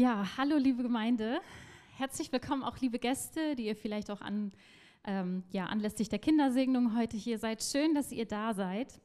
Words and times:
Ja, 0.00 0.38
hallo 0.38 0.56
liebe 0.56 0.82
Gemeinde. 0.82 1.42
Herzlich 1.98 2.32
willkommen 2.32 2.62
auch 2.62 2.78
liebe 2.78 2.98
Gäste, 2.98 3.54
die 3.54 3.66
ihr 3.66 3.76
vielleicht 3.76 4.10
auch 4.10 4.22
an, 4.22 4.50
ähm, 5.04 5.42
ja, 5.50 5.66
anlässlich 5.66 6.08
der 6.08 6.18
Kindersegnung 6.18 6.96
heute 6.96 7.18
hier 7.18 7.38
seid. 7.38 7.62
Schön, 7.62 7.94
dass 7.94 8.10
ihr 8.10 8.24
da 8.24 8.54
seid. 8.54 8.98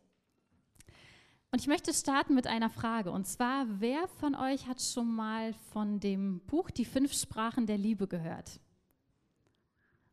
Und 1.51 1.59
ich 1.59 1.67
möchte 1.67 1.93
starten 1.93 2.33
mit 2.33 2.47
einer 2.47 2.69
Frage. 2.69 3.11
Und 3.11 3.27
zwar, 3.27 3.65
wer 3.81 4.07
von 4.07 4.35
euch 4.35 4.67
hat 4.67 4.81
schon 4.81 5.13
mal 5.13 5.51
von 5.73 5.99
dem 5.99 6.39
Buch 6.47 6.71
Die 6.71 6.85
fünf 6.85 7.11
Sprachen 7.11 7.65
der 7.67 7.77
Liebe 7.77 8.07
gehört? 8.07 8.61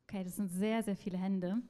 Okay, 0.09 0.25
das 0.25 0.35
sind 0.35 0.49
sehr, 0.49 0.83
sehr 0.83 0.97
viele 0.97 1.17
Hände. 1.17 1.63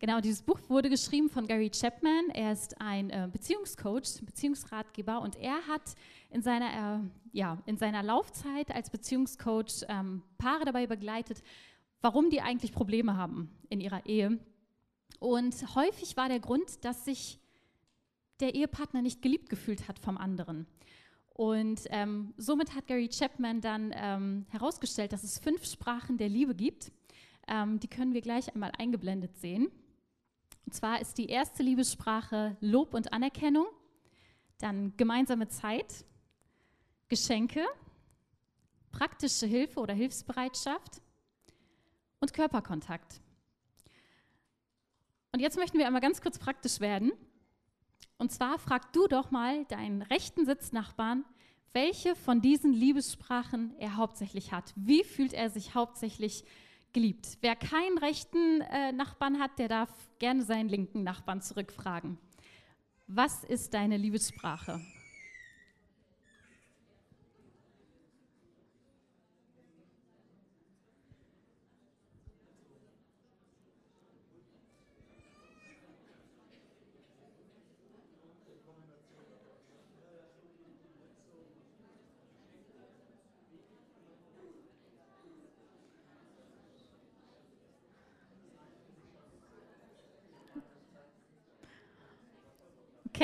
Genau, 0.00 0.20
dieses 0.20 0.42
Buch 0.42 0.60
wurde 0.68 0.88
geschrieben 0.88 1.28
von 1.28 1.48
Gary 1.48 1.70
Chapman. 1.70 2.30
Er 2.32 2.52
ist 2.52 2.80
ein 2.80 3.10
äh, 3.10 3.28
Beziehungscoach, 3.32 4.24
Beziehungsratgeber 4.24 5.20
und 5.20 5.34
er 5.34 5.66
hat 5.66 5.96
in 6.30 6.40
seiner, 6.40 7.00
äh, 7.02 7.36
ja, 7.36 7.58
in 7.66 7.76
seiner 7.76 8.04
Laufzeit 8.04 8.70
als 8.70 8.90
Beziehungscoach 8.90 9.84
ähm, 9.88 10.22
Paare 10.38 10.64
dabei 10.64 10.86
begleitet, 10.86 11.42
warum 12.00 12.30
die 12.30 12.40
eigentlich 12.40 12.70
Probleme 12.70 13.16
haben 13.16 13.50
in 13.70 13.80
ihrer 13.80 14.06
Ehe. 14.06 14.38
Und 15.18 15.74
häufig 15.74 16.16
war 16.16 16.28
der 16.28 16.38
Grund, 16.38 16.84
dass 16.84 17.04
sich 17.04 17.40
der 18.38 18.54
Ehepartner 18.54 19.02
nicht 19.02 19.20
geliebt 19.20 19.48
gefühlt 19.48 19.88
hat 19.88 19.98
vom 19.98 20.16
anderen. 20.16 20.68
Und 21.30 21.80
ähm, 21.90 22.34
somit 22.36 22.76
hat 22.76 22.86
Gary 22.86 23.08
Chapman 23.08 23.60
dann 23.60 23.92
ähm, 23.96 24.46
herausgestellt, 24.50 25.12
dass 25.12 25.24
es 25.24 25.40
fünf 25.40 25.64
Sprachen 25.64 26.18
der 26.18 26.28
Liebe 26.28 26.54
gibt. 26.54 26.92
Ähm, 27.48 27.80
die 27.80 27.88
können 27.88 28.14
wir 28.14 28.20
gleich 28.20 28.54
einmal 28.54 28.70
eingeblendet 28.78 29.36
sehen. 29.38 29.68
Und 30.68 30.74
zwar 30.74 31.00
ist 31.00 31.16
die 31.16 31.30
erste 31.30 31.62
Liebessprache 31.62 32.54
Lob 32.60 32.92
und 32.92 33.14
Anerkennung, 33.14 33.68
dann 34.58 34.94
gemeinsame 34.98 35.48
Zeit, 35.48 36.04
Geschenke, 37.08 37.64
praktische 38.90 39.46
Hilfe 39.46 39.80
oder 39.80 39.94
Hilfsbereitschaft 39.94 41.00
und 42.20 42.34
Körperkontakt. 42.34 43.22
Und 45.32 45.40
jetzt 45.40 45.56
möchten 45.56 45.78
wir 45.78 45.86
einmal 45.86 46.02
ganz 46.02 46.20
kurz 46.20 46.38
praktisch 46.38 46.80
werden. 46.80 47.12
Und 48.18 48.30
zwar 48.30 48.58
frag 48.58 48.92
du 48.92 49.06
doch 49.06 49.30
mal 49.30 49.64
deinen 49.70 50.02
rechten 50.02 50.44
Sitznachbarn, 50.44 51.24
welche 51.72 52.14
von 52.14 52.42
diesen 52.42 52.74
Liebessprachen 52.74 53.74
er 53.78 53.96
hauptsächlich 53.96 54.52
hat. 54.52 54.74
Wie 54.76 55.02
fühlt 55.02 55.32
er 55.32 55.48
sich 55.48 55.74
hauptsächlich 55.74 56.44
geliebt? 56.92 57.38
Wer 57.40 57.56
keinen 57.56 57.98
rechten 57.98 58.60
äh, 58.60 58.92
Nachbarn 58.92 59.38
hat, 59.38 59.58
der 59.58 59.68
darf 59.68 59.90
gerne 60.18 60.42
seinen 60.42 60.68
linken 60.68 61.02
Nachbarn 61.02 61.40
zurückfragen. 61.40 62.18
Was 63.06 63.44
ist 63.44 63.74
deine 63.74 63.96
Liebessprache? 63.96 64.80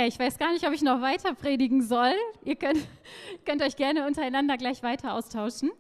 Okay, 0.04 0.12
ich 0.12 0.19
weiß 0.19 0.37
gar 0.37 0.53
nicht, 0.53 0.66
ob 0.66 0.75
ich 0.75 0.82
noch 0.82 1.00
weiter 1.00 1.32
predigen 1.32 1.81
soll. 1.81 2.12
Ihr 2.44 2.56
könnt, 2.56 2.87
könnt 3.47 3.62
euch 3.62 3.75
gerne 3.75 4.06
untereinander 4.06 4.59
gleich 4.59 4.82
weiter 4.82 5.15
austauschen. 5.15 5.70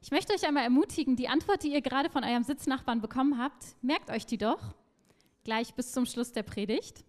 Ich 0.00 0.12
möchte 0.12 0.32
euch 0.32 0.46
einmal 0.46 0.62
ermutigen, 0.62 1.16
die 1.16 1.26
Antwort, 1.26 1.64
die 1.64 1.72
ihr 1.72 1.80
gerade 1.80 2.08
von 2.08 2.22
eurem 2.22 2.44
Sitznachbarn 2.44 3.00
bekommen 3.00 3.36
habt, 3.36 3.74
merkt 3.82 4.10
euch 4.10 4.26
die 4.26 4.38
doch 4.38 4.60
gleich 5.42 5.74
bis 5.74 5.90
zum 5.90 6.06
Schluss 6.06 6.30
der 6.30 6.44
Predigt. 6.44 7.04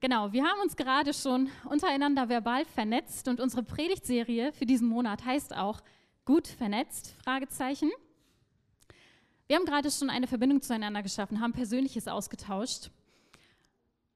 Genau, 0.00 0.32
wir 0.32 0.42
haben 0.42 0.60
uns 0.60 0.74
gerade 0.74 1.14
schon 1.14 1.50
untereinander 1.70 2.28
verbal 2.28 2.64
vernetzt 2.64 3.28
und 3.28 3.38
unsere 3.38 3.62
Predigtserie 3.62 4.52
für 4.52 4.66
diesen 4.66 4.88
Monat 4.88 5.24
heißt 5.24 5.54
auch 5.54 5.82
gut 6.24 6.48
vernetzt 6.48 7.14
Fragezeichen. 7.22 7.92
Wir 9.46 9.54
haben 9.54 9.66
gerade 9.66 9.92
schon 9.92 10.10
eine 10.10 10.26
Verbindung 10.26 10.62
zueinander 10.62 11.04
geschaffen, 11.04 11.40
haben 11.40 11.52
Persönliches 11.52 12.08
ausgetauscht 12.08 12.90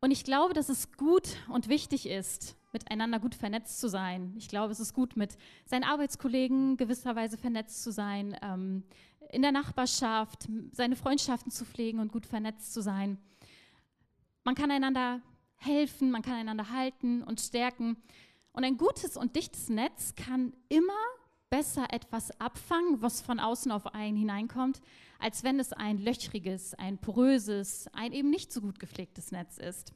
und 0.01 0.11
ich 0.11 0.25
glaube, 0.25 0.55
dass 0.55 0.69
es 0.69 0.93
gut 0.93 1.37
und 1.49 1.69
wichtig 1.69 2.09
ist, 2.09 2.57
miteinander 2.73 3.19
gut 3.19 3.35
vernetzt 3.35 3.81
zu 3.81 3.89
sein. 3.89 4.35
Ich 4.37 4.49
glaube, 4.49 4.73
es 4.73 4.81
ist 4.81 4.95
gut, 4.95 5.17
mit 5.17 5.37
seinen 5.65 5.85
Arbeitskollegen 5.85 6.77
gewisserweise 6.77 7.37
vernetzt 7.37 7.83
zu 7.83 7.91
sein, 7.91 8.37
ähm, 8.43 8.85
in 9.31 9.43
der 9.43 9.53
Nachbarschaft 9.53 10.49
seine 10.73 10.97
Freundschaften 10.97 11.51
zu 11.51 11.65
pflegen 11.65 11.99
und 11.99 12.13
gut 12.13 12.27
vernetzt 12.27 12.73
zu 12.73 12.81
sein. 12.81 13.19
Man 14.45 14.55
kann 14.55 14.71
einander 14.71 15.21
helfen, 15.57 16.11
man 16.11 16.23
kann 16.23 16.35
einander 16.35 16.71
halten 16.71 17.23
und 17.23 17.41
stärken. 17.41 17.97
Und 18.53 18.65
ein 18.65 18.77
gutes 18.77 19.17
und 19.17 19.37
dichtes 19.37 19.69
Netz 19.69 20.15
kann 20.15 20.53
immer 20.69 20.93
besser 21.51 21.93
etwas 21.93 22.41
abfangen, 22.41 23.03
was 23.03 23.21
von 23.21 23.41
außen 23.41 23.73
auf 23.73 23.87
einen 23.95 24.17
hineinkommt, 24.17 24.81
als 25.19 25.45
wenn 25.45 25.61
es 25.61 25.73
ein 25.73 25.99
löchriges, 25.99 26.75
ein 26.75 26.99
poröses, 26.99 27.89
ein 27.93 28.12
eben 28.12 28.31
nicht 28.31 28.53
so 28.53 28.61
gut 28.61 28.79
gepflegtes 28.79 29.33
Netz 29.33 29.59
ist. 29.59 29.93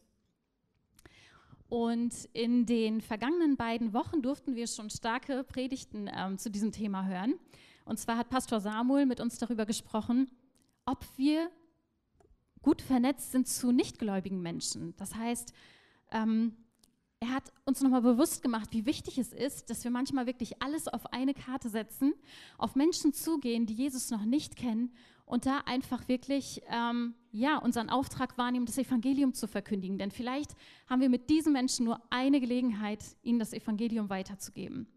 Und 1.69 2.29
in 2.35 2.67
den 2.67 3.01
vergangenen 3.01 3.57
beiden 3.57 3.95
Wochen 3.95 4.21
durften 4.21 4.57
wir 4.57 4.67
schon 4.67 4.91
starke 4.91 5.43
Predigten 5.43 6.11
ähm, 6.15 6.37
zu 6.37 6.51
diesem 6.51 6.71
Thema 6.71 7.07
hören. 7.07 7.35
Und 7.85 7.99
zwar 7.99 8.19
hat 8.19 8.29
Pastor 8.29 8.61
Samuel 8.61 9.07
mit 9.07 9.21
uns 9.21 9.39
darüber 9.39 9.65
gesprochen, 9.65 10.31
ob 10.85 11.05
wir 11.17 11.51
gut 12.61 12.83
vernetzt 12.83 13.33
sind 13.33 13.49
zu 13.49 13.73
nichtgläubigen 13.73 14.43
Menschen. 14.43 14.95
Das 14.97 15.15
heißt, 15.15 15.53
ähm, 16.11 16.57
er 17.23 17.31
hat 17.31 17.53
uns 17.65 17.81
nochmal 17.81 18.03
bewusst 18.03 18.43
gemacht, 18.43 18.71
wie 18.73 18.85
wichtig 18.85 19.17
es 19.17 19.33
ist, 19.33 19.71
dass 19.71 19.85
wir 19.85 19.93
manchmal 19.93 20.27
wirklich 20.27 20.61
alles 20.61 20.89
auf 20.89 21.13
eine 21.13 21.35
Karte 21.35 21.69
setzen, 21.69 22.15
auf 22.59 22.75
Menschen 22.75 23.13
zugehen, 23.13 23.65
die 23.65 23.75
Jesus 23.75 24.11
noch 24.11 24.25
nicht 24.25 24.57
kennen 24.57 24.93
und 25.25 25.47
da 25.47 25.59
einfach 25.59 26.09
wirklich 26.09 26.63
ähm, 26.69 27.15
ja, 27.31 27.59
unseren 27.59 27.91
Auftrag 27.91 28.37
wahrnehmen, 28.39 28.67
das 28.67 28.77
Evangelium 28.77 29.35
zu 29.35 29.47
verkündigen. 29.47 29.99
Denn 29.99 30.11
vielleicht 30.11 30.57
haben 30.89 31.01
wir 31.01 31.09
mit 31.09 31.31
diesen 31.31 31.53
Menschen 31.53 31.85
nur 31.85 32.03
eine 32.11 32.41
Gelegenheit, 32.41 33.05
ihnen 33.23 33.39
das 33.39 33.53
Evangelium 33.53 34.11
weiterzugeben. 34.11 34.89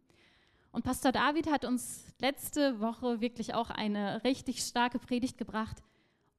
Und 0.72 0.84
Pastor 0.84 1.12
David 1.12 1.52
hat 1.52 1.64
uns 1.64 2.06
letzte 2.20 2.80
Woche 2.80 3.22
wirklich 3.22 3.54
auch 3.54 3.70
eine 3.70 4.24
richtig 4.24 4.64
starke 4.64 4.98
Predigt 4.98 5.38
gebracht, 5.38 5.78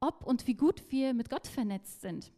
ob 0.01 0.27
und 0.27 0.49
wie 0.49 0.55
gut 0.55 0.83
wir 0.91 1.15
mit 1.15 1.31
Gott 1.31 1.47
vernetzt 1.47 2.01
sind. 2.01 2.33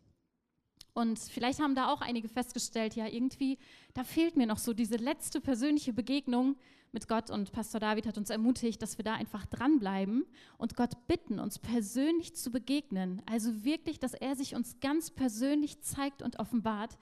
Und 0.94 1.18
vielleicht 1.18 1.60
haben 1.60 1.74
da 1.74 1.92
auch 1.92 2.00
einige 2.00 2.28
festgestellt, 2.28 2.96
ja, 2.96 3.06
irgendwie, 3.06 3.58
da 3.94 4.04
fehlt 4.04 4.36
mir 4.36 4.46
noch 4.46 4.58
so 4.58 4.72
diese 4.72 4.96
letzte 4.96 5.40
persönliche 5.40 5.92
Begegnung 5.92 6.56
mit 6.92 7.08
Gott. 7.08 7.30
Und 7.30 7.52
Pastor 7.52 7.80
David 7.80 8.06
hat 8.06 8.18
uns 8.18 8.30
ermutigt, 8.30 8.82
dass 8.82 8.98
wir 8.98 9.04
da 9.04 9.14
einfach 9.14 9.46
dranbleiben 9.46 10.24
und 10.56 10.76
Gott 10.76 11.06
bitten, 11.06 11.38
uns 11.38 11.58
persönlich 11.58 12.34
zu 12.34 12.50
begegnen. 12.50 13.22
Also 13.26 13.64
wirklich, 13.64 13.98
dass 13.98 14.14
er 14.14 14.36
sich 14.36 14.54
uns 14.54 14.80
ganz 14.80 15.10
persönlich 15.10 15.80
zeigt 15.82 16.22
und 16.22 16.38
offenbart 16.38 16.98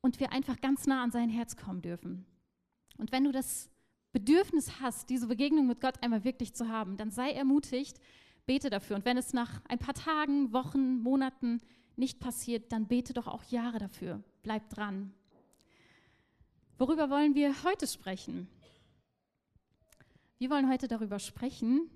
und 0.00 0.20
wir 0.20 0.32
einfach 0.32 0.60
ganz 0.60 0.86
nah 0.86 1.02
an 1.02 1.10
sein 1.10 1.28
Herz 1.28 1.56
kommen 1.56 1.82
dürfen. 1.82 2.26
Und 2.96 3.12
wenn 3.12 3.24
du 3.24 3.32
das 3.32 3.70
Bedürfnis 4.12 4.80
hast, 4.80 5.10
diese 5.10 5.26
Begegnung 5.26 5.66
mit 5.66 5.80
Gott 5.80 6.02
einmal 6.02 6.24
wirklich 6.24 6.54
zu 6.54 6.68
haben, 6.68 6.96
dann 6.96 7.10
sei 7.10 7.30
ermutigt, 7.32 8.00
bete 8.46 8.70
dafür. 8.70 8.96
Und 8.96 9.04
wenn 9.04 9.18
es 9.18 9.32
nach 9.32 9.60
ein 9.68 9.78
paar 9.78 9.94
Tagen, 9.94 10.52
Wochen, 10.52 11.00
Monaten 11.00 11.60
nicht 11.98 12.20
passiert, 12.20 12.72
dann 12.72 12.86
bete 12.86 13.12
doch 13.12 13.26
auch 13.26 13.44
Jahre 13.44 13.78
dafür. 13.78 14.22
Bleib 14.42 14.68
dran. 14.70 15.12
Worüber 16.78 17.10
wollen 17.10 17.34
wir 17.34 17.64
heute 17.64 17.86
sprechen? 17.86 18.48
Wir 20.38 20.50
wollen 20.50 20.70
heute 20.70 20.86
darüber 20.86 21.18
sprechen, 21.18 21.90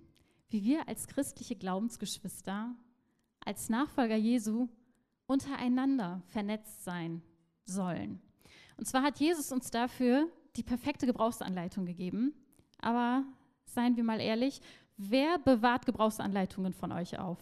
wie 0.49 0.65
wir 0.65 0.89
als 0.89 1.07
christliche 1.07 1.55
Glaubensgeschwister, 1.55 2.75
als 3.45 3.69
Nachfolger 3.69 4.17
Jesu 4.17 4.69
untereinander 5.27 6.23
vernetzt 6.27 6.83
sein 6.85 7.23
sollen. 7.65 8.21
Und 8.77 8.87
zwar 8.87 9.03
hat 9.03 9.21
Jesus 9.21 9.53
uns 9.53 9.71
dafür 9.71 10.29
die 10.57 10.65
perfekte 10.65 11.07
Gebrauchsanleitung 11.07 11.87
gegeben. 11.87 12.35
aber 12.79 13.25
seien 13.65 13.97
wir 13.97 14.05
mal 14.05 14.21
ehrlich, 14.21 14.61
wer 14.97 15.39
bewahrt 15.39 15.87
Gebrauchsanleitungen 15.87 16.75
von 16.75 16.93
euch 16.93 17.19
auf? 17.19 17.39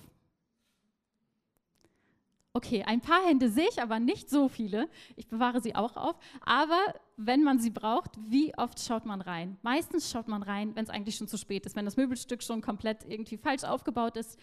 Okay, 2.52 2.82
ein 2.82 3.00
paar 3.00 3.24
Hände 3.24 3.48
sehe 3.48 3.68
ich, 3.70 3.80
aber 3.80 4.00
nicht 4.00 4.28
so 4.28 4.48
viele. 4.48 4.88
Ich 5.14 5.28
bewahre 5.28 5.60
sie 5.60 5.76
auch 5.76 5.96
auf. 5.96 6.16
Aber 6.40 6.80
wenn 7.16 7.44
man 7.44 7.60
sie 7.60 7.70
braucht, 7.70 8.10
wie 8.28 8.56
oft 8.58 8.80
schaut 8.80 9.06
man 9.06 9.20
rein? 9.20 9.56
Meistens 9.62 10.10
schaut 10.10 10.26
man 10.26 10.42
rein, 10.42 10.74
wenn 10.74 10.82
es 10.82 10.90
eigentlich 10.90 11.14
schon 11.14 11.28
zu 11.28 11.38
spät 11.38 11.64
ist, 11.64 11.76
wenn 11.76 11.84
das 11.84 11.96
Möbelstück 11.96 12.42
schon 12.42 12.60
komplett 12.60 13.04
irgendwie 13.08 13.36
falsch 13.36 13.62
aufgebaut 13.62 14.16
ist. 14.16 14.36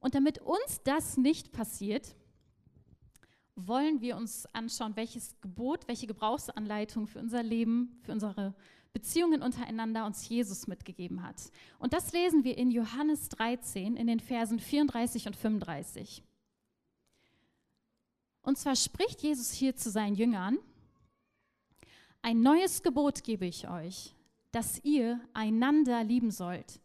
Und 0.00 0.16
damit 0.16 0.38
uns 0.40 0.82
das 0.82 1.16
nicht 1.16 1.52
passiert, 1.52 2.16
wollen 3.54 4.00
wir 4.00 4.16
uns 4.16 4.46
anschauen, 4.52 4.96
welches 4.96 5.40
Gebot, 5.40 5.86
welche 5.86 6.08
Gebrauchsanleitung 6.08 7.06
für 7.06 7.20
unser 7.20 7.44
Leben, 7.44 7.96
für 8.02 8.12
unsere 8.12 8.54
Beziehungen 8.92 9.42
untereinander 9.42 10.04
uns 10.04 10.28
Jesus 10.28 10.66
mitgegeben 10.66 11.22
hat. 11.22 11.36
Und 11.78 11.92
das 11.92 12.12
lesen 12.12 12.42
wir 12.42 12.58
in 12.58 12.72
Johannes 12.72 13.28
13 13.28 13.96
in 13.96 14.06
den 14.08 14.20
Versen 14.20 14.58
34 14.58 15.26
und 15.26 15.36
35. 15.36 16.24
Und 18.46 18.56
zwar 18.56 18.76
spricht 18.76 19.24
Jesus 19.24 19.50
hier 19.50 19.74
zu 19.74 19.90
seinen 19.90 20.14
Jüngern, 20.14 20.58
ein 22.22 22.42
neues 22.42 22.84
Gebot 22.84 23.24
gebe 23.24 23.44
ich 23.44 23.68
euch, 23.68 24.14
dass 24.52 24.78
ihr 24.84 25.20
einander 25.34 26.04
lieben 26.04 26.30
sollt, 26.30 26.80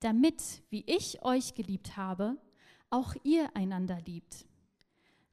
damit, 0.00 0.62
wie 0.70 0.82
ich 0.86 1.22
euch 1.22 1.52
geliebt 1.52 1.98
habe, 1.98 2.38
auch 2.88 3.14
ihr 3.24 3.54
einander 3.54 4.00
liebt. 4.06 4.46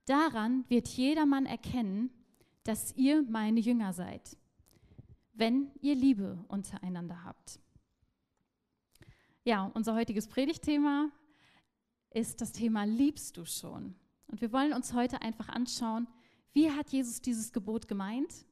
Daran 0.05 0.65
wird 0.67 0.89
jedermann 0.89 1.45
erkennen, 1.45 2.09
dass 2.65 2.93
ihr 2.97 3.23
meine 3.23 3.61
Jünger 3.61 3.93
seid, 3.93 4.35
wenn 5.31 5.71
ihr 5.79 5.95
Liebe 5.95 6.43
untereinander 6.49 7.23
habt. 7.23 7.57
Ja, 9.45 9.71
unser 9.73 9.95
heutiges 9.95 10.27
Predigtthema 10.27 11.09
ist 12.09 12.41
das 12.41 12.51
Thema 12.51 12.83
Liebst 12.83 13.37
du 13.37 13.45
schon? 13.45 13.95
Und 14.29 14.41
wir 14.41 14.53
wollen 14.53 14.73
uns 14.73 14.93
heute 14.93 15.21
einfach 15.21 15.49
anschauen, 15.49 16.07
wie 16.53 16.71
hat 16.71 16.89
Jesus 16.91 17.21
dieses 17.21 17.51
Gebot 17.51 17.87
gemeint? 17.87 18.45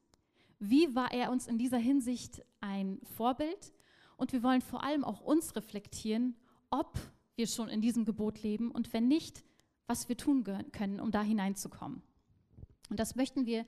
Wie 0.58 0.94
war 0.94 1.12
er 1.12 1.30
uns 1.30 1.46
in 1.46 1.58
dieser 1.58 1.78
Hinsicht 1.78 2.44
ein 2.60 3.00
Vorbild? 3.16 3.72
Und 4.16 4.32
wir 4.32 4.42
wollen 4.42 4.60
vor 4.60 4.82
allem 4.82 5.04
auch 5.04 5.20
uns 5.20 5.54
reflektieren, 5.56 6.36
ob 6.70 6.98
wir 7.36 7.46
schon 7.46 7.68
in 7.68 7.80
diesem 7.80 8.04
Gebot 8.04 8.42
leben 8.42 8.70
und 8.70 8.92
wenn 8.92 9.06
nicht, 9.06 9.44
was 9.86 10.08
wir 10.08 10.16
tun 10.16 10.44
können, 10.72 11.00
um 11.00 11.12
da 11.12 11.22
hineinzukommen. 11.22 12.02
Und 12.90 12.98
das 12.98 13.14
möchten 13.14 13.46
wir 13.46 13.64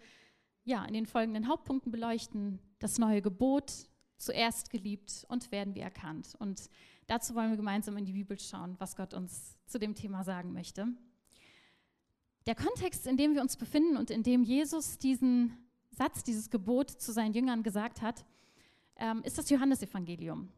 ja 0.65 0.85
in 0.85 0.95
den 0.95 1.07
folgenden 1.07 1.49
Hauptpunkten 1.49 1.93
beleuchten. 1.93 2.59
Das 2.81 2.99
neue 2.99 3.23
Gebot, 3.23 3.73
zuerst 4.17 4.71
geliebt 4.71 5.25
und 5.29 5.51
werden 5.51 5.75
wir 5.75 5.83
erkannt. 5.83 6.35
Und 6.39 6.69
dazu 7.07 7.35
wollen 7.35 7.51
wir 7.51 7.57
gemeinsam 7.57 7.97
in 7.97 8.05
die 8.05 8.13
Bibel 8.13 8.39
schauen, 8.39 8.75
was 8.79 8.97
Gott 8.97 9.15
uns 9.15 9.57
zu 9.67 9.79
dem 9.79 9.95
Thema 9.95 10.25
sagen 10.25 10.53
möchte. 10.53 10.89
Der 12.47 12.55
Kontext, 12.55 13.07
in 13.07 13.17
dem 13.17 13.35
wir 13.35 13.43
uns 13.43 13.57
befinden 13.57 13.97
und 13.97 14.11
in 14.11 14.23
dem 14.23 14.43
Jesus 14.43 14.99
diesen 14.99 15.57
Satz, 15.91 16.23
dieses 16.23 16.51
Gebot 16.51 16.91
zu 16.91 17.13
seinen 17.13 17.35
Jüngern 17.35 17.63
gesagt 17.63 18.01
hat, 18.01 18.25
ähm, 18.97 19.23
ist 19.25 19.39
das 19.39 19.51
Johannesevangelium. 19.51 20.49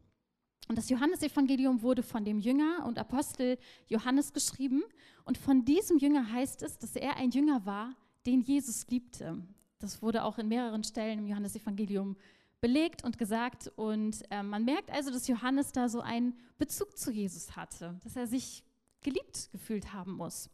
Und 0.69 0.77
das 0.77 0.89
Johannesevangelium 0.89 1.81
wurde 1.81 2.03
von 2.03 2.23
dem 2.23 2.39
Jünger 2.39 2.85
und 2.85 2.97
Apostel 2.97 3.57
Johannes 3.87 4.31
geschrieben. 4.31 4.81
Und 5.25 5.37
von 5.37 5.65
diesem 5.65 5.97
Jünger 5.97 6.31
heißt 6.31 6.63
es, 6.63 6.77
dass 6.77 6.95
er 6.95 7.17
ein 7.17 7.31
Jünger 7.31 7.65
war, 7.65 7.95
den 8.25 8.41
Jesus 8.41 8.87
liebte. 8.87 9.45
Das 9.79 10.01
wurde 10.01 10.23
auch 10.23 10.37
in 10.37 10.47
mehreren 10.47 10.83
Stellen 10.85 11.19
im 11.19 11.27
Johannesevangelium 11.27 12.15
belegt 12.61 13.03
und 13.03 13.17
gesagt. 13.17 13.71
Und 13.75 14.23
äh, 14.31 14.41
man 14.41 14.63
merkt 14.63 14.89
also, 14.89 15.11
dass 15.11 15.27
Johannes 15.27 15.73
da 15.73 15.89
so 15.89 15.99
einen 15.99 16.37
Bezug 16.57 16.97
zu 16.97 17.11
Jesus 17.11 17.57
hatte, 17.57 17.99
dass 18.03 18.15
er 18.15 18.25
sich 18.25 18.63
geliebt 19.01 19.49
gefühlt 19.51 19.91
haben 19.91 20.13
muss. 20.13 20.49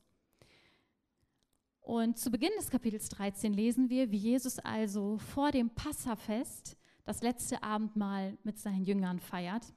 Und 1.89 2.19
zu 2.19 2.29
Beginn 2.29 2.51
des 2.55 2.69
Kapitels 2.69 3.09
13 3.09 3.51
lesen 3.51 3.89
wir, 3.89 4.11
wie 4.11 4.17
Jesus 4.17 4.59
also 4.59 5.17
vor 5.17 5.49
dem 5.49 5.71
Passafest 5.71 6.77
das 7.03 7.23
letzte 7.23 7.63
Abendmahl 7.63 8.37
mit 8.43 8.59
seinen 8.59 8.85
Jüngern 8.85 9.19
feiert. 9.19 9.73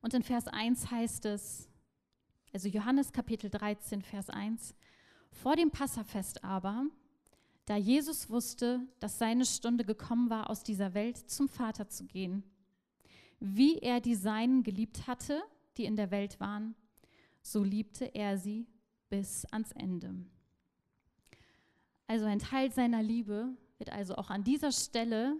Und 0.00 0.12
in 0.12 0.24
Vers 0.24 0.48
1 0.48 0.90
heißt 0.90 1.26
es, 1.26 1.68
also 2.52 2.68
Johannes 2.68 3.12
Kapitel 3.12 3.48
13, 3.48 4.02
Vers 4.02 4.28
1, 4.28 4.74
vor 5.30 5.54
dem 5.54 5.70
Passafest 5.70 6.42
aber, 6.42 6.86
da 7.66 7.76
Jesus 7.76 8.28
wusste, 8.28 8.80
dass 8.98 9.20
seine 9.20 9.46
Stunde 9.46 9.84
gekommen 9.84 10.30
war, 10.30 10.50
aus 10.50 10.64
dieser 10.64 10.94
Welt 10.94 11.16
zum 11.30 11.48
Vater 11.48 11.88
zu 11.88 12.06
gehen, 12.06 12.42
wie 13.38 13.78
er 13.78 14.00
die 14.00 14.16
Seinen 14.16 14.64
geliebt 14.64 15.06
hatte, 15.06 15.44
die 15.76 15.84
in 15.84 15.94
der 15.94 16.10
Welt 16.10 16.40
waren, 16.40 16.74
so 17.40 17.62
liebte 17.62 18.06
er 18.16 18.36
sie 18.36 18.66
bis 19.08 19.44
ans 19.52 19.70
Ende. 19.70 20.26
Also 22.06 22.24
ein 22.24 22.38
Teil 22.38 22.70
seiner 22.72 23.02
Liebe 23.02 23.48
wird 23.78 23.90
also 23.90 24.16
auch 24.16 24.30
an 24.30 24.44
dieser 24.44 24.72
Stelle 24.72 25.36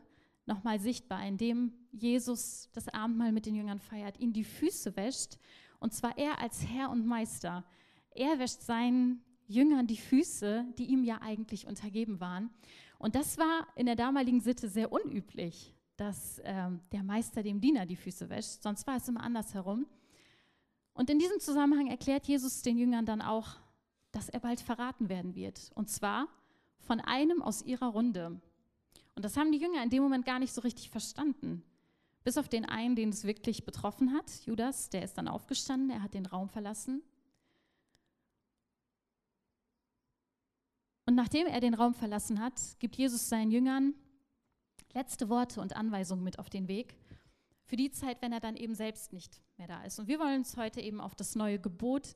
nochmal 0.47 0.79
sichtbar, 0.81 1.27
indem 1.27 1.73
Jesus 1.93 2.69
das 2.73 2.89
Abendmahl 2.89 3.33
mit 3.33 3.47
den 3.47 3.55
Jüngern 3.55 3.81
feiert, 3.81 4.19
ihnen 4.19 4.33
die 4.33 4.45
Füße 4.45 4.97
wäscht. 4.97 5.39
Und 5.79 5.93
zwar 5.93 6.17
er 6.19 6.41
als 6.41 6.67
Herr 6.67 6.91
und 6.91 7.07
Meister. 7.07 7.65
Er 8.11 8.39
wäscht 8.39 8.63
seinen 8.63 9.23
Jüngern 9.47 9.87
die 9.87 9.97
Füße, 9.97 10.65
die 10.79 10.87
ihm 10.87 11.05
ja 11.05 11.21
eigentlich 11.21 11.67
untergeben 11.67 12.21
waren. 12.21 12.51
Und 12.99 13.15
das 13.15 13.39
war 13.39 13.67
in 13.77 13.87
der 13.87 13.97
damaligen 13.97 14.41
Sitte 14.41 14.69
sehr 14.69 14.91
unüblich, 14.91 15.75
dass 15.97 16.39
äh, 16.41 16.71
der 16.93 17.03
Meister 17.03 17.43
dem 17.43 17.61
Diener 17.61 17.87
die 17.87 17.97
Füße 17.97 18.29
wäscht. 18.31 18.63
Sonst 18.63 18.87
war 18.87 18.97
es 18.97 19.09
immer 19.09 19.23
andersherum. 19.23 19.87
Und 20.95 21.11
in 21.11 21.19
diesem 21.19 21.41
Zusammenhang 21.41 21.89
erklärt 21.89 22.27
Jesus 22.27 22.63
den 22.63 22.79
Jüngern 22.79 23.05
dann 23.05 23.21
auch, 23.21 23.57
dass 24.13 24.29
er 24.31 24.41
bald 24.41 24.61
verraten 24.61 25.09
werden 25.09 25.35
wird. 25.35 25.71
Und 25.75 25.91
zwar 25.91 26.29
von 26.81 27.01
einem 27.01 27.43
aus 27.43 27.63
ihrer 27.63 27.89
Runde. 27.89 28.41
Und 29.15 29.25
das 29.25 29.37
haben 29.37 29.53
die 29.53 29.59
Jünger 29.59 29.83
in 29.83 29.91
dem 29.91 30.03
Moment 30.03 30.27
gar 30.27 30.39
nicht 30.39 30.53
so 30.53 30.61
richtig 30.61 30.91
verstanden. 30.91 31.63
Bis 32.23 32.39
auf 32.39 32.49
den 32.49 32.65
einen, 32.65 32.97
den 32.97 33.11
es 33.11 33.25
wirklich 33.25 33.65
betroffen 33.65 34.13
hat, 34.13 34.31
Judas, 34.45 34.91
der 34.91 35.03
ist 35.03 35.17
dann 35.17 35.29
aufgestanden, 35.29 35.91
er 35.91 36.03
hat 36.03 36.15
den 36.15 36.27
Raum 36.27 36.49
verlassen. 36.49 37.03
Und 41.07 41.15
nachdem 41.15 41.47
er 41.47 41.61
den 41.61 41.75
Raum 41.75 41.95
verlassen 41.95 42.41
hat, 42.41 42.61
gibt 42.81 42.97
Jesus 42.97 43.29
seinen 43.29 43.53
Jüngern 43.53 43.95
letzte 44.93 45.29
Worte 45.29 45.61
und 45.61 45.77
Anweisungen 45.77 46.25
mit 46.25 46.39
auf 46.39 46.51
den 46.51 46.69
Weg 46.69 46.97
für 47.65 47.77
die 47.77 47.91
Zeit, 47.91 48.23
wenn 48.23 48.33
er 48.33 48.41
dann 48.41 48.57
eben 48.57 48.75
selbst 48.75 49.13
nicht 49.13 49.41
mehr 49.57 49.69
da 49.69 49.83
ist. 49.83 49.99
Und 49.99 50.09
wir 50.09 50.19
wollen 50.19 50.39
uns 50.39 50.57
heute 50.57 50.81
eben 50.81 51.01
auf 51.01 51.15
das 51.15 51.35
neue 51.35 51.59
Gebot 51.59 52.15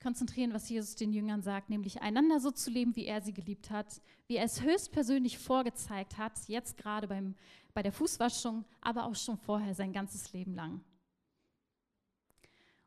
konzentrieren, 0.00 0.52
was 0.52 0.68
Jesus 0.68 0.94
den 0.94 1.12
Jüngern 1.12 1.42
sagt, 1.42 1.70
nämlich 1.70 2.00
einander 2.02 2.40
so 2.40 2.50
zu 2.50 2.70
leben, 2.70 2.94
wie 2.96 3.06
er 3.06 3.20
sie 3.20 3.32
geliebt 3.32 3.70
hat, 3.70 4.00
wie 4.26 4.36
er 4.36 4.44
es 4.44 4.62
höchstpersönlich 4.62 5.38
vorgezeigt 5.38 6.18
hat, 6.18 6.38
jetzt 6.46 6.76
gerade 6.76 7.08
beim, 7.08 7.34
bei 7.74 7.82
der 7.82 7.92
Fußwaschung, 7.92 8.64
aber 8.80 9.06
auch 9.06 9.16
schon 9.16 9.38
vorher 9.38 9.74
sein 9.74 9.92
ganzes 9.92 10.32
Leben 10.32 10.54
lang. 10.54 10.84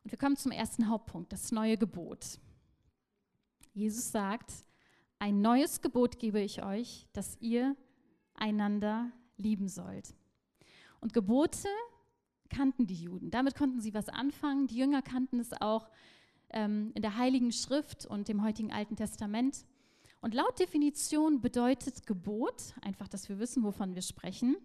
Und 0.04 0.12
wir 0.12 0.18
kommen 0.18 0.38
zum 0.38 0.52
ersten 0.52 0.88
Hauptpunkt, 0.88 1.32
das 1.32 1.52
neue 1.52 1.78
Gebot. 1.78 2.40
Jesus 3.74 4.12
sagt, 4.12 4.52
ein 5.20 5.42
neues 5.42 5.82
Gebot 5.82 6.18
gebe 6.18 6.42
ich 6.42 6.64
euch, 6.64 7.08
dass 7.14 7.38
ihr 7.40 7.76
einander 8.34 9.12
lieben 9.38 9.68
sollt. 9.68 10.16
Und 11.00 11.14
Gebote 11.14 11.68
kannten 12.50 12.86
die 12.86 12.96
Juden. 12.96 13.32
Damit 13.32 13.56
konnten 13.56 13.82
sie 13.82 13.94
was 13.94 14.10
anfangen. 14.10 14.68
Die 14.68 14.78
Jünger 14.78 15.02
kannten 15.02 15.40
es 15.40 15.54
auch 15.62 15.90
ähm, 16.54 16.92
in 16.96 17.02
der 17.02 17.18
Heiligen 17.18 17.52
Schrift 17.52 18.06
und 18.06 18.28
dem 18.28 18.44
heutigen 18.44 18.72
Alten 18.72 18.96
Testament. 18.96 19.66
Und 20.22 20.34
laut 20.34 20.60
Definition 20.60 21.42
bedeutet 21.42 22.06
Gebot, 22.06 22.76
einfach, 22.82 23.08
dass 23.08 23.28
wir 23.30 23.40
wissen, 23.40 23.64
wovon 23.64 23.96
wir 23.96 24.02
sprechen, 24.02 24.56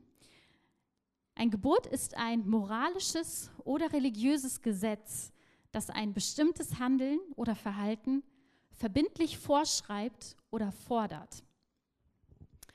ein 1.35 1.51
Gebot 1.51 1.87
ist 1.87 2.17
ein 2.17 2.49
moralisches 2.49 3.51
oder 3.65 3.93
religiöses 3.93 4.63
Gesetz, 4.63 5.33
das 5.71 5.91
ein 5.91 6.15
bestimmtes 6.15 6.79
Handeln 6.79 7.21
oder 7.35 7.55
Verhalten 7.55 8.23
verbindlich 8.71 9.39
vorschreibt 9.39 10.37
oder 10.51 10.73
fordert. 10.73 11.43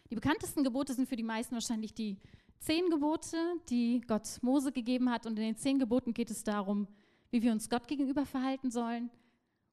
Die 0.10 0.15
bekanntesten 0.15 0.63
Gebote 0.63 0.94
sind 0.94 1.08
für 1.08 1.15
die 1.15 1.24
meisten 1.24 1.56
wahrscheinlich 1.56 1.94
die 1.94 2.18
zehn 2.60 2.89
Gebote, 2.89 3.38
die 3.70 4.01
Gott 4.01 4.39
Mose 4.41 4.72
gegeben 4.72 5.10
hat. 5.10 5.25
Und 5.25 5.39
in 5.39 5.46
den 5.46 5.58
zehn 5.58 5.80
Geboten 5.80 6.13
geht 6.13 6.30
es 6.30 6.44
darum, 6.44 6.88
wie 7.31 7.41
wir 7.41 7.51
uns 7.51 7.69
Gott 7.69 7.88
gegenüber 7.88 8.25
verhalten 8.25 8.71
sollen 8.71 9.09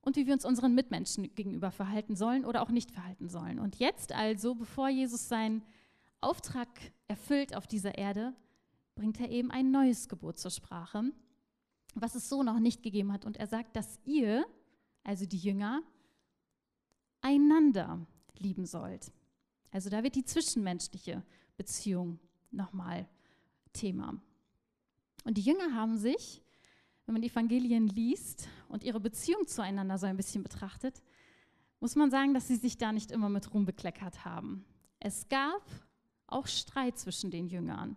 und 0.00 0.16
wie 0.16 0.26
wir 0.26 0.32
uns 0.32 0.44
unseren 0.44 0.74
Mitmenschen 0.74 1.34
gegenüber 1.34 1.70
verhalten 1.70 2.16
sollen 2.16 2.44
oder 2.44 2.62
auch 2.62 2.70
nicht 2.70 2.90
verhalten 2.90 3.28
sollen. 3.28 3.58
Und 3.58 3.76
jetzt 3.76 4.12
also, 4.12 4.54
bevor 4.54 4.88
Jesus 4.88 5.28
seinen 5.28 5.62
Auftrag 6.20 6.68
erfüllt 7.08 7.54
auf 7.54 7.66
dieser 7.66 7.98
Erde, 7.98 8.34
bringt 8.94 9.20
er 9.20 9.30
eben 9.30 9.50
ein 9.50 9.70
neues 9.70 10.08
Gebot 10.08 10.38
zur 10.38 10.50
Sprache, 10.50 11.12
was 11.94 12.14
es 12.14 12.28
so 12.28 12.42
noch 12.42 12.58
nicht 12.58 12.82
gegeben 12.82 13.12
hat. 13.12 13.24
Und 13.24 13.36
er 13.36 13.46
sagt, 13.46 13.76
dass 13.76 14.00
ihr, 14.04 14.46
also 15.04 15.26
die 15.26 15.38
Jünger, 15.38 15.82
einander 17.20 18.06
lieben 18.38 18.66
sollt. 18.66 19.12
Also 19.70 19.90
da 19.90 20.02
wird 20.02 20.14
die 20.14 20.24
zwischenmenschliche 20.24 21.22
Beziehung 21.56 22.18
nochmal 22.50 23.08
Thema. 23.72 24.20
Und 25.24 25.36
die 25.36 25.42
Jünger 25.42 25.74
haben 25.74 25.98
sich, 25.98 26.42
wenn 27.08 27.14
man 27.14 27.22
die 27.22 27.30
Evangelien 27.30 27.88
liest 27.88 28.48
und 28.68 28.84
ihre 28.84 29.00
Beziehung 29.00 29.46
zueinander 29.46 29.96
so 29.96 30.04
ein 30.04 30.18
bisschen 30.18 30.42
betrachtet, 30.42 31.00
muss 31.80 31.96
man 31.96 32.10
sagen, 32.10 32.34
dass 32.34 32.48
sie 32.48 32.56
sich 32.56 32.76
da 32.76 32.92
nicht 32.92 33.10
immer 33.10 33.30
mit 33.30 33.54
Ruhm 33.54 33.64
bekleckert 33.64 34.26
haben. 34.26 34.66
Es 35.00 35.26
gab 35.30 35.62
auch 36.26 36.46
Streit 36.46 36.98
zwischen 36.98 37.30
den 37.30 37.46
Jüngern. 37.46 37.96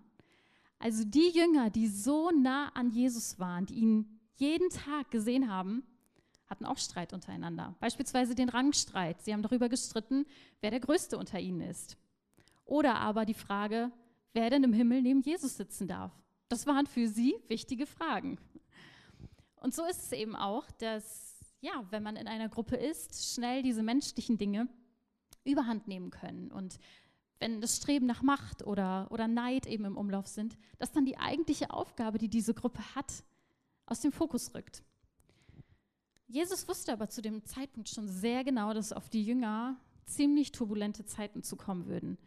Also 0.79 1.03
die 1.03 1.29
Jünger, 1.33 1.69
die 1.69 1.89
so 1.89 2.31
nah 2.31 2.69
an 2.69 2.89
Jesus 2.89 3.37
waren, 3.37 3.65
die 3.65 3.73
ihn 3.73 4.19
jeden 4.37 4.69
Tag 4.69 5.11
gesehen 5.11 5.51
haben, 5.51 5.83
hatten 6.47 6.65
auch 6.65 6.77
Streit 6.77 7.11
untereinander. 7.11 7.75
Beispielsweise 7.81 8.33
den 8.33 8.47
Rangstreit. 8.47 9.21
Sie 9.21 9.33
haben 9.33 9.43
darüber 9.43 9.67
gestritten, 9.67 10.25
wer 10.61 10.71
der 10.71 10.79
Größte 10.79 11.17
unter 11.17 11.37
ihnen 11.37 11.59
ist. 11.59 11.97
Oder 12.63 12.95
aber 12.95 13.25
die 13.25 13.33
Frage, 13.33 13.91
wer 14.31 14.49
denn 14.49 14.63
im 14.63 14.71
Himmel 14.71 15.01
neben 15.01 15.21
Jesus 15.21 15.57
sitzen 15.57 15.89
darf. 15.89 16.13
Das 16.47 16.65
waren 16.65 16.87
für 16.87 17.09
sie 17.09 17.35
wichtige 17.49 17.85
Fragen. 17.85 18.37
Und 19.61 19.73
so 19.73 19.85
ist 19.85 20.03
es 20.03 20.11
eben 20.11 20.35
auch, 20.35 20.69
dass, 20.71 21.55
ja, 21.61 21.85
wenn 21.91 22.03
man 22.03 22.17
in 22.17 22.27
einer 22.27 22.49
Gruppe 22.49 22.75
ist, 22.75 23.33
schnell 23.33 23.63
diese 23.63 23.83
menschlichen 23.83 24.37
Dinge 24.37 24.67
überhand 25.45 25.87
nehmen 25.87 26.09
können. 26.09 26.51
Und 26.51 26.79
wenn 27.39 27.61
das 27.61 27.77
Streben 27.77 28.07
nach 28.07 28.23
Macht 28.23 28.65
oder, 28.65 29.07
oder 29.11 29.27
Neid 29.27 29.67
eben 29.67 29.85
im 29.85 29.97
Umlauf 29.97 30.27
sind, 30.27 30.57
dass 30.79 30.91
dann 30.91 31.05
die 31.05 31.17
eigentliche 31.17 31.71
Aufgabe, 31.71 32.17
die 32.17 32.27
diese 32.27 32.53
Gruppe 32.53 32.81
hat, 32.95 33.23
aus 33.85 34.01
dem 34.01 34.11
Fokus 34.11 34.53
rückt. 34.55 34.83
Jesus 36.27 36.67
wusste 36.67 36.93
aber 36.93 37.09
zu 37.09 37.21
dem 37.21 37.45
Zeitpunkt 37.45 37.89
schon 37.89 38.07
sehr 38.07 38.43
genau, 38.43 38.73
dass 38.73 38.93
auf 38.93 39.09
die 39.09 39.23
Jünger 39.23 39.77
ziemlich 40.05 40.51
turbulente 40.51 41.05
Zeiten 41.05 41.43
zukommen 41.43 41.85
würden. 41.85 42.17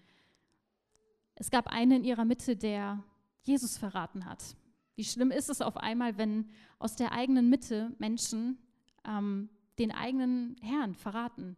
Es 1.34 1.50
gab 1.50 1.66
einen 1.66 1.92
in 1.92 2.04
ihrer 2.04 2.24
Mitte, 2.24 2.56
der 2.56 3.02
Jesus 3.42 3.76
verraten 3.76 4.24
hat. 4.24 4.56
Wie 4.96 5.04
schlimm 5.04 5.30
ist 5.30 5.50
es 5.50 5.60
auf 5.60 5.76
einmal, 5.76 6.18
wenn 6.18 6.48
aus 6.78 6.96
der 6.96 7.12
eigenen 7.12 7.48
Mitte 7.48 7.92
Menschen 7.98 8.58
ähm, 9.04 9.48
den 9.78 9.90
eigenen 9.90 10.56
Herrn 10.60 10.94
verraten? 10.94 11.56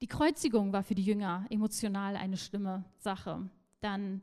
Die 0.00 0.06
Kreuzigung 0.06 0.72
war 0.72 0.84
für 0.84 0.94
die 0.94 1.04
Jünger 1.04 1.46
emotional 1.50 2.16
eine 2.16 2.36
schlimme 2.36 2.84
Sache. 2.98 3.50
Dann 3.80 4.22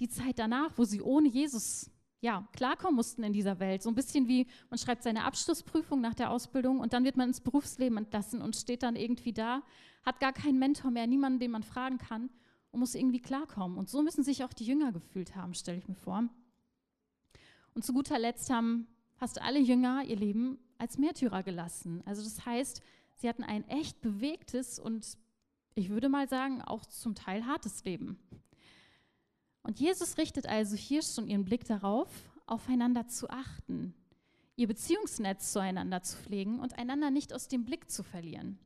die 0.00 0.08
Zeit 0.08 0.38
danach, 0.38 0.72
wo 0.76 0.84
sie 0.84 1.00
ohne 1.00 1.28
Jesus 1.28 1.90
ja, 2.20 2.46
klarkommen 2.52 2.96
mussten 2.96 3.22
in 3.22 3.32
dieser 3.32 3.58
Welt. 3.60 3.82
So 3.82 3.88
ein 3.88 3.94
bisschen 3.94 4.28
wie 4.28 4.46
man 4.68 4.78
schreibt 4.78 5.02
seine 5.02 5.24
Abschlussprüfung 5.24 6.00
nach 6.00 6.14
der 6.14 6.30
Ausbildung 6.30 6.80
und 6.80 6.92
dann 6.92 7.04
wird 7.04 7.16
man 7.16 7.28
ins 7.28 7.40
Berufsleben 7.40 7.96
entlassen 7.98 8.42
und 8.42 8.56
steht 8.56 8.82
dann 8.82 8.96
irgendwie 8.96 9.32
da, 9.32 9.62
hat 10.04 10.20
gar 10.20 10.32
keinen 10.32 10.58
Mentor 10.58 10.90
mehr, 10.90 11.06
niemanden, 11.06 11.38
den 11.38 11.50
man 11.50 11.62
fragen 11.62 11.98
kann 11.98 12.30
und 12.70 12.80
muss 12.80 12.94
irgendwie 12.94 13.20
klarkommen. 13.20 13.78
Und 13.78 13.88
so 13.88 14.02
müssen 14.02 14.22
sich 14.22 14.44
auch 14.44 14.52
die 14.52 14.64
Jünger 14.66 14.92
gefühlt 14.92 15.34
haben, 15.34 15.54
stelle 15.54 15.78
ich 15.78 15.88
mir 15.88 15.94
vor. 15.94 16.24
Und 17.76 17.84
zu 17.84 17.92
guter 17.92 18.18
Letzt 18.18 18.48
haben 18.48 18.86
fast 19.16 19.42
alle 19.42 19.60
Jünger 19.60 20.02
ihr 20.02 20.16
Leben 20.16 20.58
als 20.78 20.96
Märtyrer 20.96 21.42
gelassen. 21.42 22.02
Also 22.06 22.22
das 22.24 22.46
heißt, 22.46 22.80
Sie 23.16 23.28
hatten 23.28 23.44
ein 23.44 23.68
echt 23.68 24.00
bewegtes 24.00 24.78
und 24.78 25.18
ich 25.74 25.90
würde 25.90 26.08
mal 26.08 26.26
sagen 26.26 26.62
auch 26.62 26.86
zum 26.86 27.14
Teil 27.14 27.44
hartes 27.44 27.84
Leben. 27.84 28.18
Und 29.62 29.78
Jesus 29.78 30.16
richtet 30.16 30.46
also 30.46 30.74
hier 30.74 31.02
schon 31.02 31.28
ihren 31.28 31.44
Blick 31.44 31.66
darauf, 31.66 32.08
aufeinander 32.46 33.08
zu 33.08 33.28
achten, 33.28 33.92
ihr 34.56 34.68
Beziehungsnetz 34.68 35.52
zueinander 35.52 36.00
zu 36.00 36.16
pflegen 36.16 36.60
und 36.60 36.78
einander 36.78 37.10
nicht 37.10 37.34
aus 37.34 37.46
dem 37.46 37.66
Blick 37.66 37.90
zu 37.90 38.02
verlieren. 38.02 38.58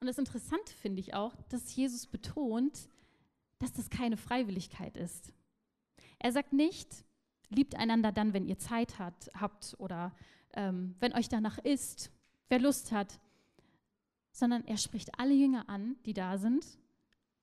Und 0.00 0.08
das 0.08 0.18
Interessante 0.18 0.74
finde 0.74 0.98
ich 0.98 1.14
auch, 1.14 1.36
dass 1.48 1.76
Jesus 1.76 2.08
betont, 2.08 2.88
dass 3.60 3.72
das 3.72 3.88
keine 3.88 4.16
Freiwilligkeit 4.16 4.96
ist. 4.96 5.32
Er 6.24 6.32
sagt 6.32 6.54
nicht, 6.54 7.04
liebt 7.50 7.76
einander 7.76 8.10
dann, 8.10 8.32
wenn 8.32 8.46
ihr 8.46 8.58
Zeit 8.58 8.98
hat, 8.98 9.30
habt 9.38 9.76
oder 9.78 10.16
ähm, 10.54 10.94
wenn 10.98 11.12
euch 11.12 11.28
danach 11.28 11.58
ist 11.58 12.10
wer 12.48 12.60
Lust 12.60 12.92
hat, 12.92 13.20
sondern 14.32 14.64
er 14.64 14.78
spricht 14.78 15.18
alle 15.18 15.34
Jünger 15.34 15.68
an, 15.68 15.96
die 16.06 16.14
da 16.14 16.38
sind, 16.38 16.64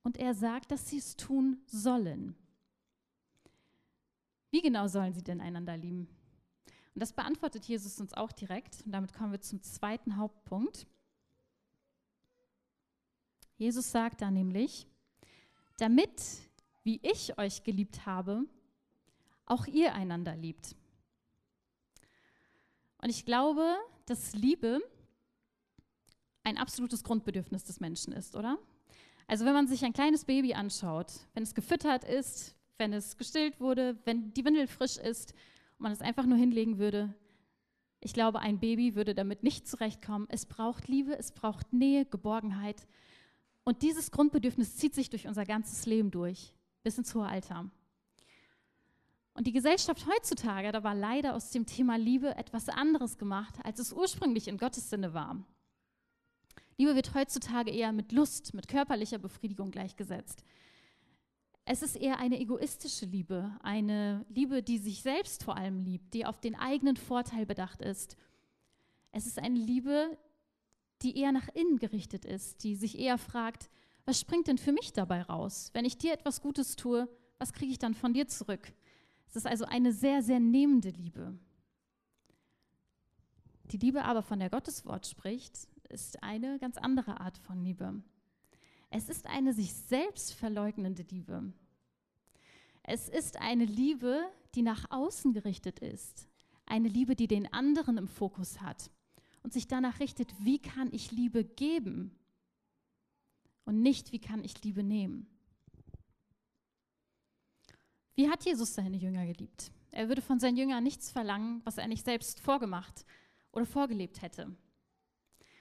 und 0.01 0.17
er 0.17 0.33
sagt, 0.33 0.71
dass 0.71 0.89
sie 0.89 0.97
es 0.97 1.15
tun 1.15 1.61
sollen. 1.67 2.35
Wie 4.49 4.61
genau 4.61 4.87
sollen 4.87 5.13
sie 5.13 5.23
denn 5.23 5.41
einander 5.41 5.77
lieben? 5.77 6.07
Und 6.95 7.01
das 7.03 7.13
beantwortet 7.13 7.65
Jesus 7.65 8.01
uns 8.01 8.15
auch 8.15 8.31
direkt. 8.31 8.81
Und 8.83 8.93
damit 8.93 9.13
kommen 9.13 9.31
wir 9.31 9.41
zum 9.41 9.61
zweiten 9.61 10.17
Hauptpunkt. 10.17 10.87
Jesus 13.57 13.91
sagt 13.91 14.23
da 14.23 14.31
nämlich, 14.31 14.87
damit, 15.77 16.49
wie 16.83 16.99
ich 17.03 17.37
euch 17.37 17.63
geliebt 17.63 18.07
habe, 18.07 18.47
auch 19.51 19.67
ihr 19.67 19.93
einander 19.93 20.35
liebt. 20.35 20.75
Und 23.01 23.09
ich 23.09 23.25
glaube, 23.25 23.75
dass 24.05 24.33
Liebe 24.33 24.79
ein 26.43 26.57
absolutes 26.57 27.03
Grundbedürfnis 27.03 27.65
des 27.65 27.79
Menschen 27.79 28.13
ist, 28.13 28.35
oder? 28.35 28.57
Also 29.27 29.45
wenn 29.45 29.53
man 29.53 29.67
sich 29.67 29.83
ein 29.83 29.93
kleines 29.93 30.25
Baby 30.25 30.53
anschaut, 30.53 31.11
wenn 31.33 31.43
es 31.43 31.53
gefüttert 31.53 32.03
ist, 32.03 32.55
wenn 32.77 32.93
es 32.93 33.17
gestillt 33.17 33.59
wurde, 33.59 33.97
wenn 34.05 34.33
die 34.33 34.45
Windel 34.45 34.67
frisch 34.67 34.97
ist 34.97 35.33
und 35.77 35.83
man 35.83 35.91
es 35.91 36.01
einfach 36.01 36.25
nur 36.25 36.37
hinlegen 36.37 36.77
würde, 36.77 37.13
ich 37.99 38.13
glaube, 38.13 38.39
ein 38.39 38.59
Baby 38.59 38.95
würde 38.95 39.13
damit 39.13 39.43
nicht 39.43 39.67
zurechtkommen. 39.67 40.27
Es 40.29 40.47
braucht 40.47 40.87
Liebe, 40.87 41.15
es 41.17 41.31
braucht 41.31 41.71
Nähe, 41.71 42.05
Geborgenheit. 42.05 42.87
Und 43.63 43.83
dieses 43.83 44.09
Grundbedürfnis 44.09 44.77
zieht 44.77 44.95
sich 44.95 45.11
durch 45.11 45.27
unser 45.27 45.45
ganzes 45.45 45.85
Leben 45.85 46.09
durch, 46.09 46.53
bis 46.83 46.97
ins 46.97 47.13
hohe 47.13 47.27
Alter. 47.27 47.69
Und 49.41 49.45
die 49.45 49.53
Gesellschaft 49.53 50.05
heutzutage 50.05 50.67
hat 50.67 50.75
aber 50.75 50.93
leider 50.93 51.33
aus 51.33 51.49
dem 51.49 51.65
Thema 51.65 51.97
Liebe 51.97 52.35
etwas 52.35 52.69
anderes 52.69 53.17
gemacht, 53.17 53.55
als 53.63 53.79
es 53.79 53.91
ursprünglich 53.91 54.47
in 54.47 54.59
Gottes 54.59 54.91
Sinne 54.91 55.15
war. 55.15 55.35
Liebe 56.77 56.93
wird 56.93 57.15
heutzutage 57.15 57.71
eher 57.71 57.91
mit 57.91 58.11
Lust, 58.11 58.53
mit 58.53 58.67
körperlicher 58.67 59.17
Befriedigung 59.17 59.71
gleichgesetzt. 59.71 60.43
Es 61.65 61.81
ist 61.81 61.95
eher 61.95 62.19
eine 62.19 62.39
egoistische 62.39 63.07
Liebe, 63.07 63.57
eine 63.63 64.27
Liebe, 64.29 64.61
die 64.61 64.77
sich 64.77 65.01
selbst 65.01 65.43
vor 65.43 65.57
allem 65.57 65.81
liebt, 65.81 66.13
die 66.13 66.27
auf 66.27 66.39
den 66.39 66.53
eigenen 66.53 66.95
Vorteil 66.95 67.47
bedacht 67.47 67.81
ist. 67.81 68.17
Es 69.11 69.25
ist 69.25 69.39
eine 69.39 69.57
Liebe, 69.57 70.19
die 71.01 71.17
eher 71.17 71.31
nach 71.31 71.49
innen 71.55 71.79
gerichtet 71.79 72.25
ist, 72.25 72.63
die 72.63 72.75
sich 72.75 72.99
eher 72.99 73.17
fragt, 73.17 73.71
was 74.05 74.19
springt 74.19 74.45
denn 74.45 74.59
für 74.59 74.71
mich 74.71 74.93
dabei 74.93 75.23
raus? 75.23 75.71
Wenn 75.73 75.85
ich 75.85 75.97
dir 75.97 76.13
etwas 76.13 76.43
Gutes 76.43 76.75
tue, 76.75 77.09
was 77.39 77.53
kriege 77.53 77.71
ich 77.71 77.79
dann 77.79 77.95
von 77.95 78.13
dir 78.13 78.27
zurück? 78.27 78.71
Es 79.31 79.37
ist 79.37 79.47
also 79.47 79.63
eine 79.63 79.93
sehr, 79.93 80.21
sehr 80.21 80.41
nehmende 80.41 80.89
Liebe. 80.89 81.33
Die 83.71 83.77
Liebe 83.77 84.03
aber, 84.03 84.23
von 84.23 84.39
der 84.39 84.49
Gottes 84.49 84.85
Wort 84.85 85.07
spricht, 85.07 85.69
ist 85.87 86.21
eine 86.21 86.59
ganz 86.59 86.75
andere 86.75 87.21
Art 87.21 87.37
von 87.37 87.63
Liebe. 87.63 88.03
Es 88.89 89.07
ist 89.07 89.27
eine 89.27 89.53
sich 89.53 89.73
selbst 89.73 90.33
verleugnende 90.33 91.03
Liebe. 91.03 91.53
Es 92.83 93.07
ist 93.07 93.37
eine 93.37 93.63
Liebe, 93.63 94.21
die 94.53 94.63
nach 94.63 94.91
außen 94.91 95.31
gerichtet 95.31 95.79
ist. 95.79 96.27
Eine 96.65 96.89
Liebe, 96.89 97.15
die 97.15 97.29
den 97.29 97.53
anderen 97.53 97.97
im 97.97 98.09
Fokus 98.09 98.59
hat 98.59 98.91
und 99.43 99.53
sich 99.53 99.65
danach 99.65 100.01
richtet, 100.01 100.33
wie 100.39 100.59
kann 100.59 100.89
ich 100.91 101.13
Liebe 101.13 101.45
geben 101.45 102.19
und 103.63 103.81
nicht, 103.81 104.11
wie 104.11 104.19
kann 104.19 104.43
ich 104.43 104.61
Liebe 104.61 104.83
nehmen. 104.83 105.30
Wie 108.15 108.29
hat 108.29 108.43
Jesus 108.43 108.73
seine 108.73 108.97
Jünger 108.97 109.25
geliebt? 109.25 109.71
Er 109.91 110.07
würde 110.07 110.21
von 110.21 110.39
seinen 110.39 110.57
Jüngern 110.57 110.83
nichts 110.83 111.11
verlangen, 111.11 111.61
was 111.63 111.77
er 111.77 111.87
nicht 111.87 112.05
selbst 112.05 112.39
vorgemacht 112.39 113.05
oder 113.51 113.65
vorgelebt 113.65 114.21
hätte. 114.21 114.45
Und 114.45 114.57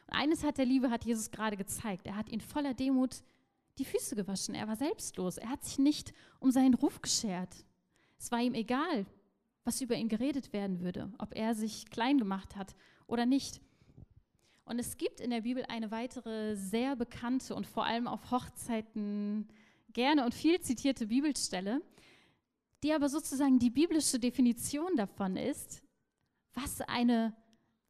eines 0.09 0.45
hat 0.45 0.59
der 0.59 0.67
Liebe 0.67 0.91
hat 0.91 1.05
Jesus 1.05 1.31
gerade 1.31 1.57
gezeigt. 1.57 2.07
Er 2.07 2.17
hat 2.17 2.29
ihn 2.29 2.41
voller 2.41 2.75
Demut 2.75 3.23
die 3.79 3.85
Füße 3.85 4.15
gewaschen. 4.17 4.55
Er 4.55 4.69
war 4.69 4.77
selbstlos. 4.77 5.39
Er 5.39 5.49
hat 5.49 5.65
sich 5.65 5.79
nicht 5.79 6.13
um 6.39 6.51
seinen 6.51 6.75
Ruf 6.75 7.01
geschert. 7.01 7.65
Es 8.19 8.31
war 8.31 8.41
ihm 8.41 8.55
egal, 8.55 9.07
was 9.65 9.81
über 9.81 9.95
ihn 9.95 10.09
geredet 10.09 10.53
werden 10.53 10.81
würde, 10.81 11.13
ob 11.19 11.35
er 11.35 11.55
sich 11.55 11.87
klein 11.91 12.19
gemacht 12.19 12.57
hat 12.57 12.75
oder 13.07 13.27
nicht. 13.27 13.61
Und 14.65 14.79
es 14.79 14.97
gibt 14.97 15.21
in 15.21 15.31
der 15.31 15.41
Bibel 15.41 15.65
eine 15.69 15.91
weitere 15.91 16.55
sehr 16.57 16.95
bekannte 16.97 17.55
und 17.55 17.67
vor 17.67 17.87
allem 17.87 18.07
auf 18.07 18.31
Hochzeiten 18.31 19.49
gerne 19.93 20.25
und 20.25 20.35
viel 20.35 20.61
zitierte 20.61 21.07
Bibelstelle, 21.07 21.83
die 22.83 22.93
aber 22.93 23.09
sozusagen 23.09 23.59
die 23.59 23.71
biblische 23.71 24.19
Definition 24.19 24.97
davon 24.97 25.37
ist, 25.37 25.83
was 26.55 26.81
eine 26.83 27.35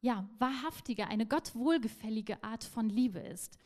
ja, 0.01 0.27
wahrhaftige, 0.39 1.07
eine 1.07 1.25
Gott 1.25 1.55
wohlgefällige 1.55 2.43
Art 2.43 2.63
von 2.63 2.89
Liebe 2.89 3.19
ist. 3.19 3.57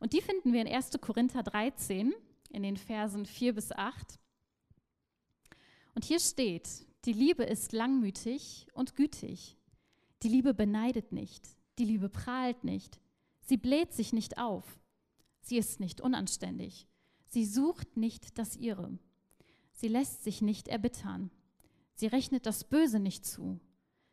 Und 0.00 0.12
die 0.14 0.20
finden 0.20 0.52
wir 0.52 0.62
in 0.62 0.68
1. 0.68 0.90
Korinther 1.00 1.42
13 1.42 2.12
in 2.50 2.62
den 2.62 2.76
Versen 2.76 3.26
4 3.26 3.54
bis 3.54 3.72
8. 3.72 4.18
Und 5.94 6.04
hier 6.04 6.18
steht, 6.18 6.86
die 7.04 7.12
Liebe 7.12 7.44
ist 7.44 7.72
langmütig 7.72 8.66
und 8.72 8.96
gütig. 8.96 9.56
Die 10.22 10.28
Liebe 10.28 10.54
beneidet 10.54 11.12
nicht. 11.12 11.46
Die 11.78 11.84
Liebe 11.84 12.08
prahlt 12.08 12.64
nicht. 12.64 13.00
Sie 13.40 13.56
bläht 13.56 13.92
sich 13.92 14.12
nicht 14.12 14.38
auf. 14.38 14.80
Sie 15.40 15.58
ist 15.58 15.80
nicht 15.80 16.00
unanständig. 16.00 16.86
Sie 17.26 17.44
sucht 17.44 17.96
nicht 17.96 18.38
das 18.38 18.56
Ihre. 18.56 18.98
Sie 19.82 19.88
lässt 19.88 20.22
sich 20.22 20.42
nicht 20.42 20.68
erbittern. 20.68 21.32
Sie 21.96 22.06
rechnet 22.06 22.46
das 22.46 22.62
Böse 22.62 23.00
nicht 23.00 23.26
zu. 23.26 23.58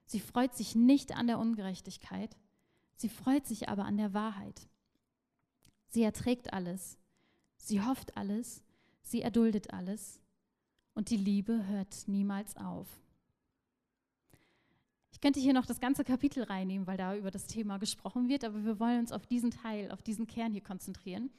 Sie 0.04 0.20
freut 0.20 0.56
sich 0.56 0.74
nicht 0.74 1.16
an 1.16 1.28
der 1.28 1.38
Ungerechtigkeit. 1.38 2.36
Sie 2.96 3.08
freut 3.08 3.46
sich 3.46 3.70
aber 3.70 3.86
an 3.86 3.96
der 3.96 4.16
Wahrheit. 4.16 4.68
Sie 5.90 6.02
erträgt 6.02 6.54
alles. 6.54 6.98
Sie 7.58 7.84
hofft 7.84 8.18
alles. 8.18 8.64
Sie 9.04 9.22
erduldet 9.22 9.72
alles. 9.72 10.20
Und 10.96 11.12
die 11.12 11.18
Liebe 11.18 11.68
hört 11.68 12.08
niemals 12.08 12.58
auf. 12.58 12.88
Ich 15.12 15.22
könnte 15.22 15.40
hier 15.40 15.54
noch 15.54 15.68
das 15.68 15.80
ganze 15.80 16.04
Kapitel 16.04 16.46
reinnehmen, 16.46 16.88
weil 16.88 16.98
da 16.98 17.16
über 17.16 17.30
das 17.30 17.46
Thema 17.46 17.78
gesprochen 17.78 18.28
wird, 18.28 18.44
aber 18.44 18.66
wir 18.66 18.80
wollen 18.80 19.02
uns 19.02 19.12
auf 19.12 19.28
diesen 19.28 19.52
Teil, 19.52 19.92
auf 19.92 20.02
diesen 20.02 20.26
Kern 20.26 20.52
hier 20.52 20.64
konzentrieren. 20.64 21.30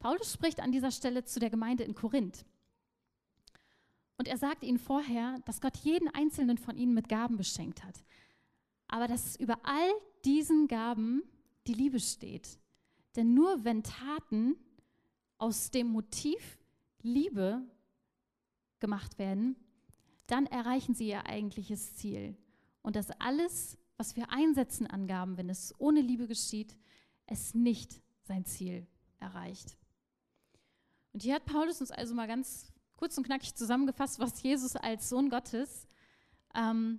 Paulus 0.00 0.32
spricht 0.32 0.58
an 0.58 0.72
dieser 0.72 0.90
Stelle 0.90 1.22
zu 1.22 1.38
der 1.38 1.50
Gemeinde 1.50 1.84
in 1.84 1.94
Korinth. 1.94 2.44
Und 4.18 4.28
er 4.28 4.36
sagt 4.36 4.64
ihnen 4.64 4.78
vorher, 4.78 5.38
dass 5.44 5.60
Gott 5.60 5.76
jeden 5.78 6.08
einzelnen 6.08 6.58
von 6.58 6.76
ihnen 6.76 6.92
mit 6.92 7.08
Gaben 7.08 7.36
beschenkt 7.36 7.84
hat. 7.84 8.04
Aber 8.88 9.06
dass 9.06 9.36
über 9.36 9.58
all 9.62 9.90
diesen 10.24 10.66
Gaben 10.68 11.22
die 11.66 11.74
Liebe 11.74 12.00
steht. 12.00 12.58
Denn 13.16 13.32
nur 13.32 13.64
wenn 13.64 13.82
Taten 13.82 14.56
aus 15.38 15.70
dem 15.70 15.86
Motiv 15.88 16.58
Liebe 17.00 17.62
gemacht 18.80 19.18
werden, 19.18 19.56
dann 20.26 20.46
erreichen 20.46 20.94
sie 20.94 21.08
ihr 21.08 21.26
eigentliches 21.26 21.94
Ziel 21.94 22.36
und 22.82 22.96
dass 22.96 23.10
alles, 23.20 23.78
was 23.96 24.16
wir 24.16 24.30
einsetzen 24.30 24.86
an 24.86 25.06
Gaben, 25.06 25.36
wenn 25.36 25.48
es 25.48 25.74
ohne 25.78 26.00
Liebe 26.00 26.26
geschieht, 26.26 26.76
es 27.26 27.54
nicht 27.54 28.02
sein 28.22 28.44
Ziel 28.44 28.86
erreicht. 29.18 29.76
Und 31.12 31.22
hier 31.22 31.34
hat 31.34 31.46
Paulus 31.46 31.80
uns 31.80 31.90
also 31.90 32.14
mal 32.14 32.28
ganz 32.28 32.72
kurz 32.98 33.16
und 33.16 33.24
knackig 33.24 33.54
zusammengefasst, 33.54 34.18
was 34.18 34.42
Jesus 34.42 34.74
als 34.74 35.08
Sohn 35.08 35.30
Gottes 35.30 35.86
ähm, 36.54 36.98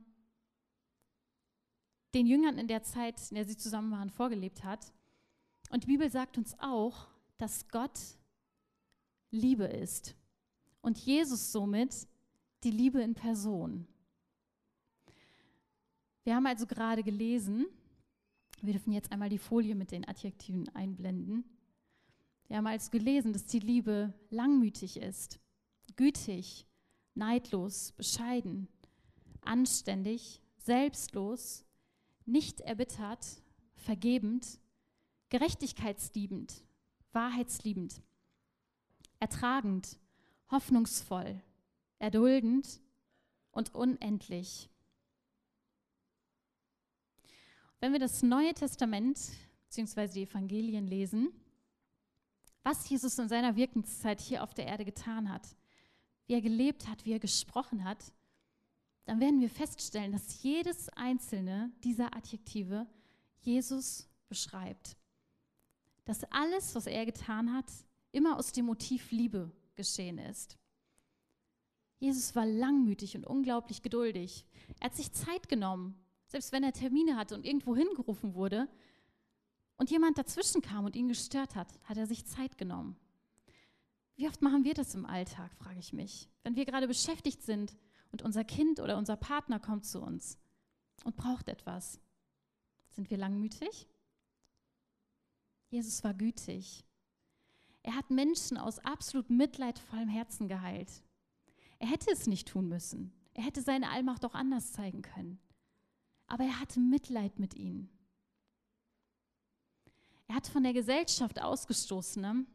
den 2.14 2.26
Jüngern 2.26 2.58
in 2.58 2.68
der 2.68 2.84
Zeit, 2.84 3.20
in 3.30 3.36
der 3.36 3.46
sie 3.46 3.58
zusammen 3.58 3.92
waren, 3.92 4.10
vorgelebt 4.10 4.64
hat. 4.64 4.94
Und 5.70 5.84
die 5.84 5.88
Bibel 5.88 6.10
sagt 6.10 6.38
uns 6.38 6.58
auch, 6.60 7.08
dass 7.38 7.68
Gott 7.68 8.00
Liebe 9.30 9.66
ist 9.66 10.16
und 10.82 10.98
Jesus 10.98 11.52
somit 11.52 12.08
die 12.64 12.72
Liebe 12.72 13.02
in 13.02 13.14
Person. 13.14 13.86
Wir 16.24 16.36
haben 16.36 16.48
also 16.48 16.66
gerade 16.66 17.04
gelesen, 17.04 17.68
wir 18.62 18.74
dürfen 18.74 18.94
jetzt 18.94 19.12
einmal 19.12 19.30
die 19.30 19.38
Folie 19.38 19.76
mit 19.76 19.92
den 19.92 20.08
Adjektiven 20.08 20.68
einblenden. 20.70 21.44
Wir 22.48 22.58
haben 22.58 22.68
also 22.68 22.90
gelesen, 22.90 23.34
dass 23.34 23.46
die 23.46 23.60
Liebe 23.60 24.14
langmütig 24.30 24.98
ist, 24.98 25.40
gütig, 26.00 26.66
neidlos, 27.14 27.92
bescheiden, 27.92 28.70
anständig, 29.42 30.42
selbstlos, 30.58 31.66
nicht 32.26 32.62
erbittert, 32.62 33.26
vergebend, 33.76 34.62
gerechtigkeitsliebend, 35.28 36.64
wahrheitsliebend, 37.12 38.02
ertragend, 39.20 40.00
hoffnungsvoll, 40.50 41.44
erduldend 41.98 42.80
und 43.52 43.76
unendlich. 43.76 44.70
Wenn 47.82 47.92
wir 47.92 48.00
das 48.00 48.24
Neue 48.24 48.54
Testament 48.54 49.20
bzw. 49.66 50.08
die 50.08 50.24
Evangelien 50.24 50.88
lesen, 50.88 51.34
was 52.64 52.88
Jesus 52.88 53.20
in 53.20 53.28
seiner 53.28 53.58
Wirkenszeit 53.58 54.22
hier 54.22 54.44
auf 54.44 54.54
der 54.54 54.66
Erde 54.66 54.86
getan 54.86 55.30
hat, 55.30 55.59
wie 56.30 56.36
er 56.36 56.42
gelebt 56.42 56.88
hat, 56.88 57.06
wie 57.06 57.14
er 57.14 57.20
gesprochen 57.20 57.84
hat, 57.84 58.14
dann 59.06 59.20
werden 59.20 59.42
wir 59.42 59.50
feststellen, 59.50 60.12
dass 60.12 60.44
jedes 60.44 60.88
einzelne 60.90 61.72
dieser 61.84 62.16
Adjektive 62.16 62.86
Jesus 63.42 64.08
beschreibt. 64.28 64.96
Dass 66.06 66.24
alles, 66.26 66.76
was 66.76 66.86
er 66.86 67.08
getan 67.08 67.52
hat, 67.52 67.66
immer 68.12 68.38
aus 68.38 68.52
dem 68.52 68.68
Motiv 68.68 69.10
Liebe 69.10 69.52
geschehen 69.76 70.20
ist. 70.20 70.60
Jesus 71.98 72.36
war 72.36 72.46
langmütig 72.46 73.16
und 73.16 73.26
unglaublich 73.26 73.82
geduldig. 73.82 74.46
Er 74.80 74.92
hat 74.92 74.96
sich 74.96 75.12
Zeit 75.12 75.50
genommen, 75.50 76.00
selbst 76.28 76.52
wenn 76.52 76.64
er 76.64 76.74
Termine 76.74 77.18
hatte 77.18 77.34
und 77.34 77.44
irgendwo 77.44 77.76
hingerufen 77.76 78.36
wurde 78.36 78.70
und 79.78 79.90
jemand 79.90 80.20
dazwischen 80.20 80.62
kam 80.62 80.86
und 80.86 80.96
ihn 80.96 81.08
gestört 81.08 81.56
hat, 81.56 81.80
hat 81.86 81.98
er 81.98 82.06
sich 82.06 82.28
Zeit 82.28 82.60
genommen. 82.60 82.96
Wie 84.20 84.28
oft 84.28 84.42
machen 84.42 84.64
wir 84.64 84.76
das 84.76 84.94
im 84.94 85.06
Alltag, 85.06 85.52
frage 85.56 85.80
ich 85.80 85.94
mich. 85.94 86.30
Wenn 86.44 86.56
wir 86.56 86.66
gerade 86.66 86.88
beschäftigt 86.88 87.42
sind 87.42 87.76
und 88.12 88.22
unser 88.22 88.44
Kind 88.44 88.80
oder 88.80 88.98
unser 88.98 89.16
Partner 89.16 89.60
kommt 89.60 89.86
zu 89.86 90.00
uns 90.02 90.38
und 91.04 91.16
braucht 91.16 91.48
etwas, 91.48 92.00
sind 92.90 93.10
wir 93.10 93.18
langmütig? 93.18 93.88
Jesus 95.70 96.04
war 96.04 96.14
gütig. 96.14 96.86
Er 97.82 97.96
hat 97.96 98.12
Menschen 98.12 98.58
aus 98.58 98.78
absolut 98.80 99.32
mitleidvollem 99.32 100.10
Herzen 100.10 100.48
geheilt. 100.48 101.02
Er 101.80 101.88
hätte 101.88 102.12
es 102.12 102.28
nicht 102.28 102.48
tun 102.48 102.68
müssen. 102.68 103.12
Er 103.34 103.44
hätte 103.44 103.62
seine 103.62 103.90
Allmacht 103.90 104.26
auch 104.26 104.36
anders 104.36 104.74
zeigen 104.74 105.02
können 105.02 105.40
aber 106.30 106.44
er 106.44 106.60
hatte 106.60 106.80
Mitleid 106.80 107.40
mit 107.40 107.56
ihnen. 107.56 107.90
Er 110.28 110.36
hat 110.36 110.48
von 110.48 110.64
der 110.64 110.74
Gesellschaft 110.74 111.42
Ausgestoßene 111.42 112.46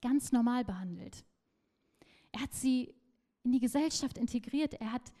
ganz 0.00 0.32
normal 0.32 0.64
behandelt. 0.64 1.24
Er 2.32 2.42
hat 2.42 2.54
sie 2.54 2.94
in 3.42 3.52
die 3.52 3.60
Gesellschaft 3.60 4.18
integriert. 4.18 4.74
Er 4.74 4.92
hat 4.92 5.12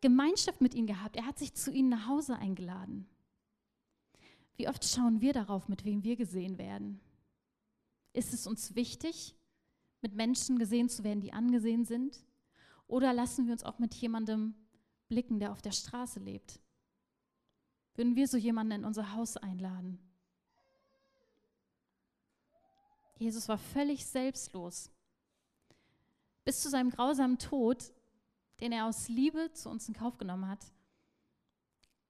Gemeinschaft 0.00 0.60
mit 0.60 0.74
ihnen 0.74 0.86
gehabt. 0.86 1.16
Er 1.16 1.26
hat 1.26 1.38
sich 1.38 1.54
zu 1.54 1.70
ihnen 1.72 1.88
nach 1.88 2.06
Hause 2.06 2.36
eingeladen. 2.36 3.08
Wie 4.56 4.68
oft 4.68 4.84
schauen 4.84 5.20
wir 5.20 5.32
darauf, 5.32 5.68
mit 5.68 5.84
wem 5.84 6.04
wir 6.04 6.16
gesehen 6.16 6.58
werden? 6.58 7.00
Ist 8.12 8.34
es 8.34 8.46
uns 8.46 8.74
wichtig, 8.74 9.34
mit 10.02 10.14
Menschen 10.14 10.58
gesehen 10.58 10.88
zu 10.88 11.04
werden, 11.04 11.20
die 11.20 11.32
angesehen 11.32 11.84
sind? 11.84 12.24
Oder 12.86 13.12
lassen 13.12 13.46
wir 13.46 13.52
uns 13.52 13.64
auch 13.64 13.78
mit 13.78 13.94
jemandem 13.94 14.54
blicken, 15.08 15.40
der 15.40 15.52
auf 15.52 15.62
der 15.62 15.72
Straße 15.72 16.20
lebt? 16.20 16.60
Würden 17.94 18.16
wir 18.16 18.26
so 18.26 18.36
jemanden 18.36 18.72
in 18.72 18.84
unser 18.84 19.12
Haus 19.14 19.36
einladen? 19.36 19.98
Jesus 23.22 23.48
war 23.48 23.58
völlig 23.58 24.04
selbstlos. 24.04 24.90
Bis 26.44 26.60
zu 26.60 26.68
seinem 26.68 26.90
grausamen 26.90 27.38
Tod, 27.38 27.92
den 28.60 28.72
er 28.72 28.86
aus 28.86 29.08
Liebe 29.08 29.52
zu 29.52 29.70
uns 29.70 29.88
in 29.88 29.94
Kauf 29.94 30.18
genommen 30.18 30.48
hat, 30.48 30.72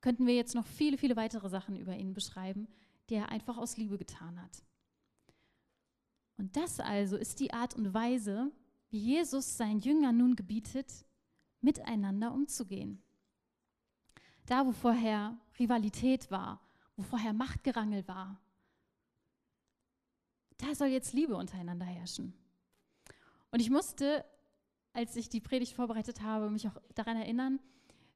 könnten 0.00 0.26
wir 0.26 0.34
jetzt 0.34 0.54
noch 0.54 0.66
viele, 0.66 0.98
viele 0.98 1.16
weitere 1.16 1.48
Sachen 1.48 1.76
über 1.76 1.96
ihn 1.96 2.14
beschreiben, 2.14 2.66
die 3.08 3.14
er 3.14 3.28
einfach 3.28 3.56
aus 3.56 3.76
Liebe 3.76 3.98
getan 3.98 4.40
hat. 4.40 4.62
Und 6.38 6.56
das 6.56 6.80
also 6.80 7.16
ist 7.16 7.40
die 7.40 7.52
Art 7.52 7.74
und 7.76 7.94
Weise, 7.94 8.50
wie 8.90 8.98
Jesus 8.98 9.56
seinen 9.56 9.80
Jüngern 9.80 10.16
nun 10.16 10.34
gebietet, 10.34 11.06
miteinander 11.60 12.32
umzugehen. 12.32 13.02
Da, 14.46 14.66
wo 14.66 14.72
vorher 14.72 15.38
Rivalität 15.58 16.30
war, 16.30 16.60
wo 16.96 17.02
vorher 17.02 17.32
Machtgerangel 17.32 18.06
war, 18.08 18.41
da 20.62 20.74
soll 20.74 20.88
jetzt 20.88 21.12
Liebe 21.12 21.34
untereinander 21.34 21.86
herrschen. 21.86 22.32
Und 23.50 23.60
ich 23.60 23.70
musste, 23.70 24.24
als 24.92 25.16
ich 25.16 25.28
die 25.28 25.40
Predigt 25.40 25.74
vorbereitet 25.74 26.22
habe, 26.22 26.50
mich 26.50 26.68
auch 26.68 26.80
daran 26.94 27.16
erinnern, 27.16 27.60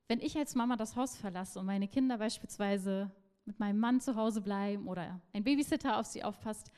wenn 0.09 0.21
ich 0.21 0.37
als 0.37 0.55
Mama 0.55 0.77
das 0.77 0.97
Haus 0.97 1.17
verlasse 1.17 1.59
und 1.59 1.67
meine 1.67 1.89
Kinder 1.89 2.19
beispielsweise 2.19 3.11
mit 3.45 3.59
meinem 3.59 3.79
Mann 3.79 4.01
zu 4.01 4.15
Hause 4.15 4.41
bleiben 4.41 4.87
oder 4.87 5.21
ein 5.33 5.45
Babysitter 5.45 5.99
auf 5.99 6.07
sie 6.07 6.23
aufpasst, 6.23 6.71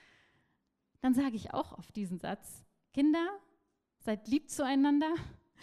dann 1.01 1.15
sage 1.15 1.37
ich 1.37 1.53
auch 1.53 1.77
oft 1.77 1.95
diesen 1.95 2.19
Satz, 2.19 2.65
Kinder, 2.93 3.27
seid 3.99 4.27
lieb 4.29 4.51
zueinander, 4.51 5.13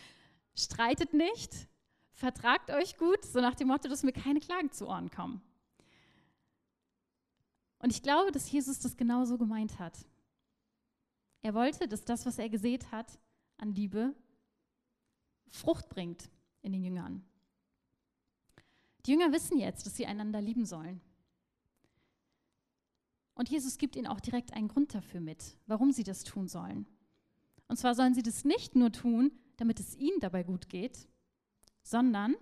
streitet 0.56 1.14
nicht, 1.14 1.68
vertragt 2.14 2.70
euch 2.70 2.98
gut, 2.98 3.26
so 3.26 3.42
nach 3.42 3.56
dem 3.56 3.68
Motto, 3.68 3.90
dass 3.90 4.04
mir 4.04 4.14
keine 4.14 4.40
Klagen 4.40 4.72
zu 4.72 4.88
Ohren 4.88 5.10
kommen. 5.10 5.42
Und 7.86 7.92
ich 7.92 8.02
glaube, 8.02 8.32
dass 8.32 8.52
Jesus 8.52 8.80
das 8.80 8.98
genauso 8.98 9.38
gemeint 9.38 9.78
hat. 9.78 10.08
Er 11.44 11.54
wollte, 11.54 11.88
dass 11.88 12.04
das, 12.04 12.26
was 12.26 12.40
er 12.40 12.50
gesät 12.50 12.92
hat 12.92 13.20
an 13.58 13.76
Liebe, 13.76 14.16
Frucht 15.50 15.88
bringt 15.90 16.32
in 16.64 16.72
den 16.72 16.84
Jüngern. 16.84 17.24
Die 19.06 19.12
Jünger 19.12 19.32
wissen 19.32 19.60
jetzt, 19.60 19.86
dass 19.86 19.96
sie 19.96 20.08
einander 20.08 20.42
lieben 20.42 20.66
sollen. 20.66 21.00
Und 23.36 23.50
Jesus 23.50 23.78
gibt 23.78 23.96
ihnen 23.96 24.08
auch 24.08 24.20
direkt 24.20 24.54
einen 24.54 24.68
Grund 24.68 24.96
dafür 24.96 25.22
mit, 25.22 25.56
warum 25.68 25.92
sie 25.92 26.04
das 26.04 26.24
tun 26.24 26.48
sollen. 26.48 26.88
Und 27.68 27.78
zwar 27.78 27.94
sollen 27.94 28.16
sie 28.16 28.24
das 28.24 28.46
nicht 28.46 28.76
nur 28.76 28.92
tun, 28.92 29.32
damit 29.58 29.80
es 29.80 29.96
ihnen 29.96 30.20
dabei 30.22 30.42
gut 30.42 30.70
geht, 30.70 31.08
sondern, 31.84 32.34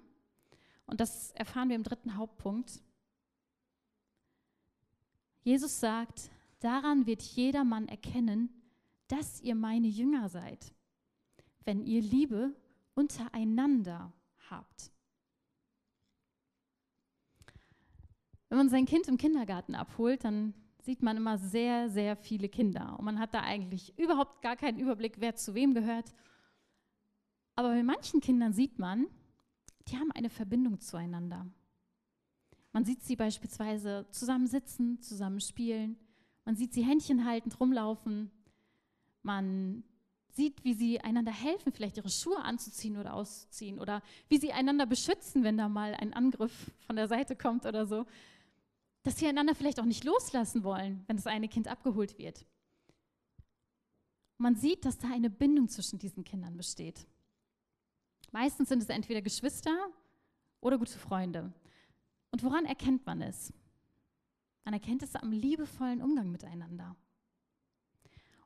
und 0.86 1.02
das 1.02 1.32
erfahren 1.32 1.68
wir 1.68 1.76
im 1.76 1.84
dritten 1.84 2.16
Hauptpunkt, 2.16 2.82
Jesus 5.44 5.80
sagt, 5.80 6.30
daran 6.60 7.06
wird 7.06 7.22
jeder 7.22 7.64
Mann 7.64 7.88
erkennen, 7.88 8.50
dass 9.08 9.42
ihr 9.42 9.56
meine 9.56 9.88
Jünger 9.88 10.30
seid, 10.30 10.74
wenn 11.66 11.84
ihr 11.86 12.02
Liebe 12.02 12.56
untereinander 12.96 14.14
habt. 14.50 14.92
Wenn 18.50 18.58
man 18.58 18.70
sein 18.70 18.86
Kind 18.86 19.08
im 19.08 19.18
Kindergarten 19.18 19.76
abholt, 19.76 20.24
dann 20.24 20.54
sieht 20.84 21.02
man 21.02 21.18
immer 21.18 21.38
sehr, 21.38 21.90
sehr 21.90 22.16
viele 22.16 22.50
Kinder. 22.50 22.98
Und 23.00 23.06
man 23.06 23.20
hat 23.20 23.34
da 23.34 23.42
eigentlich 23.42 23.98
überhaupt 23.98 24.42
gar 24.42 24.56
keinen 24.56 24.80
Überblick, 24.80 25.16
wer 25.20 25.36
zu 25.36 25.56
wem 25.56 25.74
gehört. 25.74 26.14
Aber 27.56 27.70
bei 27.70 27.84
manchen 27.84 28.22
Kindern 28.22 28.54
sieht 28.54 28.80
man, 28.80 29.08
die 29.88 29.98
haben 29.98 30.12
eine 30.12 30.30
Verbindung 30.30 30.80
zueinander. 30.80 31.48
Man 32.74 32.86
sieht 32.86 33.04
sie 33.04 33.16
beispielsweise 33.16 34.08
zusammen 34.10 34.48
sitzen, 34.48 35.00
zusammen 35.02 35.40
spielen. 35.40 35.96
Man 36.44 36.56
sieht 36.56 36.74
sie 36.74 36.84
Händchen 36.84 37.26
haltend 37.26 37.60
rumlaufen. 37.60 38.32
Man 39.22 39.84
sieht, 40.30 40.64
wie 40.64 40.74
sie 40.74 41.00
einander 41.00 41.32
helfen, 41.32 41.72
vielleicht 41.72 41.98
ihre 41.98 42.10
Schuhe 42.10 42.40
anzuziehen 42.40 42.98
oder 42.98 43.14
auszuziehen 43.14 43.80
oder 43.80 44.02
wie 44.28 44.40
sie 44.40 44.52
einander 44.52 44.88
beschützen, 44.88 45.44
wenn 45.44 45.56
da 45.56 45.70
mal 45.70 45.94
ein 45.94 46.14
Angriff 46.14 46.72
von 46.88 46.96
der 46.96 47.08
Seite 47.08 47.36
kommt 47.36 47.68
oder 47.68 47.86
so. 47.86 48.08
Dass 49.04 49.18
sie 49.20 49.28
einander 49.28 49.54
vielleicht 49.54 49.80
auch 49.80 49.86
nicht 49.86 50.04
loslassen 50.04 50.64
wollen, 50.64 51.04
wenn 51.06 51.18
das 51.18 51.28
eine 51.28 51.48
Kind 51.48 51.68
abgeholt 51.68 52.18
wird. 52.18 52.44
Man 54.40 54.56
sieht, 54.56 54.84
dass 54.84 54.98
da 54.98 55.10
eine 55.10 55.30
Bindung 55.30 55.70
zwischen 55.70 56.00
diesen 56.00 56.24
Kindern 56.24 56.58
besteht. 56.58 57.06
Meistens 58.32 58.70
sind 58.70 58.82
es 58.82 58.90
entweder 58.90 59.22
Geschwister 59.22 59.78
oder 60.60 60.80
gute 60.80 60.98
Freunde. 60.98 61.54
Und 62.34 62.42
woran 62.42 62.66
erkennt 62.66 63.06
man 63.06 63.22
es? 63.22 63.54
Man 64.66 64.74
erkennt 64.74 65.04
es 65.04 65.16
am 65.16 65.32
liebevollen 65.32 66.02
Umgang 66.02 66.32
miteinander. 66.32 66.96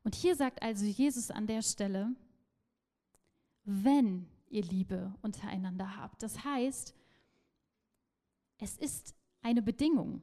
Und 0.03 0.13
hier 0.13 0.35
sagt 0.35 0.61
also 0.61 0.85
Jesus 0.85 1.31
an 1.31 1.47
der 1.47 1.61
Stelle, 1.61 2.13
wenn 3.63 4.27
ihr 4.49 4.63
Liebe 4.63 5.15
untereinander 5.21 5.95
habt. 5.95 6.21
Das 6.21 6.43
heißt, 6.43 6.93
es 8.57 8.77
ist 8.77 9.15
eine 9.41 9.61
Bedingung. 9.61 10.21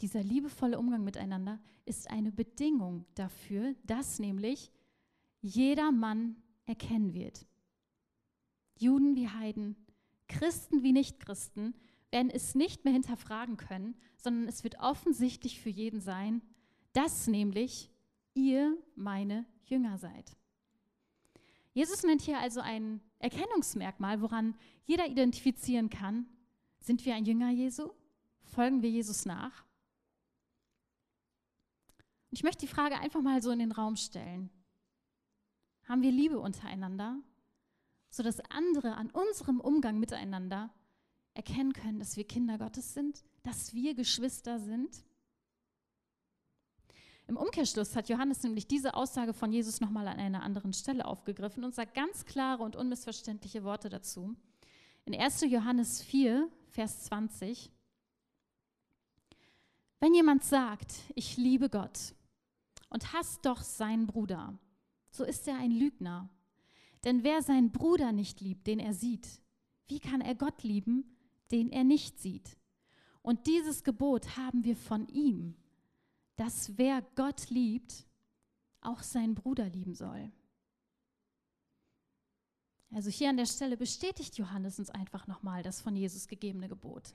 Dieser 0.00 0.22
liebevolle 0.22 0.78
Umgang 0.78 1.02
miteinander 1.02 1.58
ist 1.84 2.08
eine 2.10 2.30
Bedingung 2.30 3.06
dafür, 3.16 3.74
dass 3.82 4.20
nämlich 4.20 4.70
jeder 5.40 5.90
Mann 5.90 6.36
erkennen 6.64 7.12
wird. 7.12 7.44
Juden 8.78 9.16
wie 9.16 9.28
Heiden, 9.28 9.74
Christen 10.28 10.82
wie 10.82 10.92
Nichtchristen 10.92 11.74
werden 12.10 12.30
es 12.30 12.54
nicht 12.54 12.84
mehr 12.84 12.92
hinterfragen 12.92 13.56
können, 13.56 13.96
sondern 14.16 14.48
es 14.48 14.64
wird 14.64 14.78
offensichtlich 14.78 15.60
für 15.60 15.70
jeden 15.70 16.00
sein, 16.00 16.42
dass 16.92 17.26
nämlich 17.26 17.90
ihr 18.34 18.76
meine 18.94 19.46
Jünger 19.64 19.98
seid. 19.98 20.36
Jesus 21.72 22.02
nennt 22.02 22.22
hier 22.22 22.38
also 22.38 22.60
ein 22.60 23.00
Erkennungsmerkmal, 23.18 24.20
woran 24.22 24.56
jeder 24.84 25.06
identifizieren 25.06 25.90
kann, 25.90 26.26
sind 26.80 27.04
wir 27.04 27.14
ein 27.14 27.24
Jünger 27.24 27.50
Jesu? 27.50 27.90
Folgen 28.44 28.82
wir 28.82 28.90
Jesus 28.90 29.26
nach? 29.26 29.64
Ich 32.30 32.42
möchte 32.42 32.66
die 32.66 32.72
Frage 32.72 32.98
einfach 32.98 33.20
mal 33.20 33.42
so 33.42 33.50
in 33.50 33.58
den 33.58 33.72
Raum 33.72 33.96
stellen. 33.96 34.50
Haben 35.84 36.02
wir 36.02 36.12
Liebe 36.12 36.38
untereinander, 36.38 37.18
sodass 38.10 38.40
andere 38.50 38.96
an 38.96 39.10
unserem 39.10 39.60
Umgang 39.60 39.98
miteinander 39.98 40.70
erkennen 41.34 41.72
können, 41.72 41.98
dass 41.98 42.16
wir 42.16 42.26
Kinder 42.26 42.58
Gottes 42.58 42.94
sind, 42.94 43.24
dass 43.42 43.74
wir 43.74 43.94
Geschwister 43.94 44.58
sind? 44.58 45.04
Im 47.28 47.36
Umkehrschluss 47.36 47.94
hat 47.94 48.08
Johannes 48.08 48.42
nämlich 48.42 48.66
diese 48.66 48.94
Aussage 48.94 49.34
von 49.34 49.52
Jesus 49.52 49.82
nochmal 49.82 50.08
an 50.08 50.18
einer 50.18 50.42
anderen 50.42 50.72
Stelle 50.72 51.04
aufgegriffen 51.04 51.62
und 51.62 51.74
sagt 51.74 51.94
ganz 51.94 52.24
klare 52.24 52.62
und 52.62 52.74
unmissverständliche 52.74 53.64
Worte 53.64 53.90
dazu. 53.90 54.34
In 55.04 55.14
1. 55.14 55.42
Johannes 55.42 56.02
4, 56.02 56.50
Vers 56.70 57.04
20. 57.04 57.70
Wenn 60.00 60.14
jemand 60.14 60.42
sagt, 60.42 60.94
ich 61.14 61.36
liebe 61.36 61.68
Gott 61.68 62.14
und 62.88 63.12
hasst 63.12 63.44
doch 63.44 63.60
seinen 63.60 64.06
Bruder, 64.06 64.58
so 65.10 65.24
ist 65.24 65.46
er 65.48 65.58
ein 65.58 65.72
Lügner. 65.72 66.30
Denn 67.04 67.22
wer 67.22 67.42
seinen 67.42 67.70
Bruder 67.70 68.12
nicht 68.12 68.40
liebt, 68.40 68.66
den 68.66 68.80
er 68.80 68.94
sieht, 68.94 69.40
wie 69.86 70.00
kann 70.00 70.20
er 70.20 70.34
Gott 70.34 70.62
lieben, 70.62 71.16
den 71.50 71.70
er 71.70 71.84
nicht 71.84 72.18
sieht? 72.18 72.56
Und 73.22 73.46
dieses 73.46 73.84
Gebot 73.84 74.36
haben 74.36 74.64
wir 74.64 74.76
von 74.76 75.06
ihm, 75.08 75.56
dass 76.36 76.76
wer 76.78 77.02
Gott 77.14 77.50
liebt, 77.50 78.06
auch 78.80 79.02
seinen 79.02 79.34
Bruder 79.34 79.68
lieben 79.68 79.94
soll. 79.94 80.30
Also 82.90 83.10
hier 83.10 83.28
an 83.28 83.36
der 83.36 83.46
Stelle 83.46 83.76
bestätigt 83.76 84.38
Johannes 84.38 84.78
uns 84.78 84.90
einfach 84.90 85.26
nochmal 85.26 85.62
das 85.62 85.80
von 85.80 85.94
Jesus 85.94 86.26
gegebene 86.26 86.68
Gebot. 86.68 87.14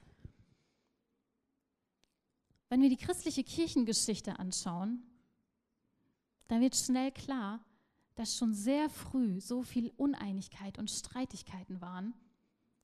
Wenn 2.70 2.82
wir 2.82 2.90
die 2.90 2.98
christliche 2.98 3.44
Kirchengeschichte 3.44 4.38
anschauen, 4.40 5.04
dann 6.48 6.62
wird 6.62 6.76
schnell 6.76 7.12
klar, 7.12 7.64
dass 8.16 8.38
schon 8.38 8.54
sehr 8.54 8.90
früh 8.90 9.40
so 9.40 9.64
viel 9.64 9.92
Uneinigkeit 9.98 10.78
und 10.78 10.90
Streitigkeiten 10.90 11.82
waren 11.82 12.14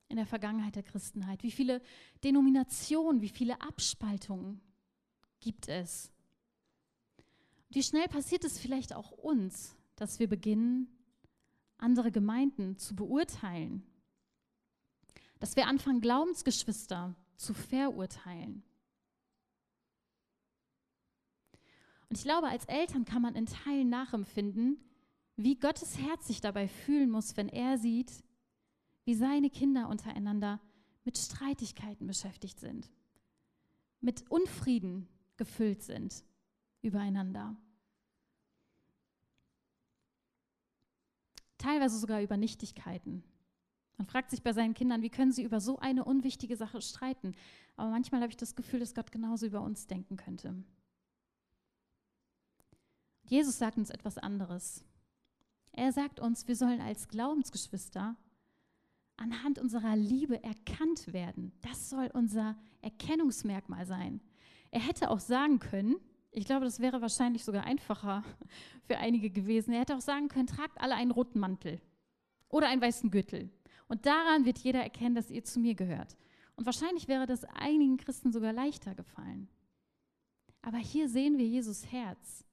in 0.08 0.16
der 0.16 0.26
Vergangenheit 0.26 0.74
der 0.74 0.82
Christenheit. 0.82 1.42
Wie 1.42 1.52
viele 1.52 1.80
Denominationen, 2.24 3.22
wie 3.22 3.28
viele 3.28 3.60
Abspaltungen 3.60 4.60
gibt 5.38 5.68
es? 5.68 6.12
Wie 7.68 7.82
schnell 7.82 8.08
passiert 8.08 8.44
es 8.44 8.58
vielleicht 8.58 8.92
auch 8.92 9.12
uns, 9.12 9.76
dass 9.94 10.18
wir 10.18 10.28
beginnen, 10.28 10.88
andere 11.78 12.10
Gemeinden 12.10 12.76
zu 12.76 12.96
beurteilen? 12.96 13.86
Dass 15.38 15.54
wir 15.54 15.68
anfangen, 15.68 16.00
Glaubensgeschwister 16.00 17.14
zu 17.36 17.54
verurteilen? 17.54 18.64
Und 22.08 22.18
ich 22.18 22.24
glaube, 22.24 22.48
als 22.48 22.64
Eltern 22.64 23.04
kann 23.04 23.22
man 23.22 23.36
in 23.36 23.46
Teilen 23.46 23.88
nachempfinden, 23.88 24.84
wie 25.42 25.56
Gottes 25.56 25.98
Herz 25.98 26.26
sich 26.26 26.40
dabei 26.40 26.68
fühlen 26.68 27.10
muss, 27.10 27.36
wenn 27.36 27.48
er 27.48 27.78
sieht, 27.78 28.22
wie 29.04 29.14
seine 29.14 29.48
Kinder 29.48 29.88
untereinander 29.88 30.60
mit 31.04 31.16
Streitigkeiten 31.16 32.06
beschäftigt 32.06 32.60
sind, 32.60 32.90
mit 34.00 34.30
Unfrieden 34.30 35.08
gefüllt 35.36 35.82
sind 35.82 36.24
übereinander. 36.82 37.56
Teilweise 41.56 41.98
sogar 41.98 42.22
über 42.22 42.36
Nichtigkeiten. 42.36 43.22
Man 43.96 44.06
fragt 44.06 44.30
sich 44.30 44.42
bei 44.42 44.52
seinen 44.52 44.74
Kindern, 44.74 45.02
wie 45.02 45.10
können 45.10 45.32
sie 45.32 45.42
über 45.42 45.60
so 45.60 45.78
eine 45.78 46.04
unwichtige 46.04 46.56
Sache 46.56 46.80
streiten? 46.80 47.34
Aber 47.76 47.90
manchmal 47.90 48.20
habe 48.20 48.30
ich 48.30 48.36
das 48.36 48.56
Gefühl, 48.56 48.80
dass 48.80 48.94
Gott 48.94 49.12
genauso 49.12 49.46
über 49.46 49.60
uns 49.60 49.86
denken 49.86 50.16
könnte. 50.16 50.54
Jesus 53.24 53.58
sagt 53.58 53.76
uns 53.76 53.90
etwas 53.90 54.16
anderes. 54.18 54.84
Er 55.72 55.92
sagt 55.92 56.20
uns, 56.20 56.48
wir 56.48 56.56
sollen 56.56 56.80
als 56.80 57.08
Glaubensgeschwister 57.08 58.16
anhand 59.16 59.58
unserer 59.58 59.96
Liebe 59.96 60.42
erkannt 60.42 61.12
werden. 61.12 61.52
Das 61.62 61.90
soll 61.90 62.10
unser 62.14 62.56
Erkennungsmerkmal 62.80 63.86
sein. 63.86 64.20
Er 64.70 64.80
hätte 64.80 65.10
auch 65.10 65.20
sagen 65.20 65.58
können, 65.58 65.96
ich 66.32 66.44
glaube, 66.44 66.64
das 66.64 66.80
wäre 66.80 67.02
wahrscheinlich 67.02 67.44
sogar 67.44 67.64
einfacher 67.64 68.24
für 68.86 68.98
einige 68.98 69.30
gewesen. 69.30 69.72
Er 69.72 69.80
hätte 69.80 69.96
auch 69.96 70.00
sagen 70.00 70.28
können, 70.28 70.46
tragt 70.46 70.80
alle 70.80 70.94
einen 70.94 71.10
roten 71.10 71.40
Mantel 71.40 71.80
oder 72.48 72.68
einen 72.68 72.82
weißen 72.82 73.10
Gürtel. 73.10 73.50
Und 73.88 74.06
daran 74.06 74.44
wird 74.44 74.58
jeder 74.58 74.82
erkennen, 74.82 75.16
dass 75.16 75.30
ihr 75.30 75.44
zu 75.44 75.58
mir 75.58 75.74
gehört. 75.74 76.16
Und 76.56 76.66
wahrscheinlich 76.66 77.08
wäre 77.08 77.26
das 77.26 77.44
einigen 77.44 77.96
Christen 77.96 78.32
sogar 78.32 78.52
leichter 78.52 78.94
gefallen. 78.94 79.48
Aber 80.62 80.78
hier 80.78 81.08
sehen 81.08 81.38
wir 81.38 81.46
Jesus 81.46 81.90
Herz. 81.90 82.44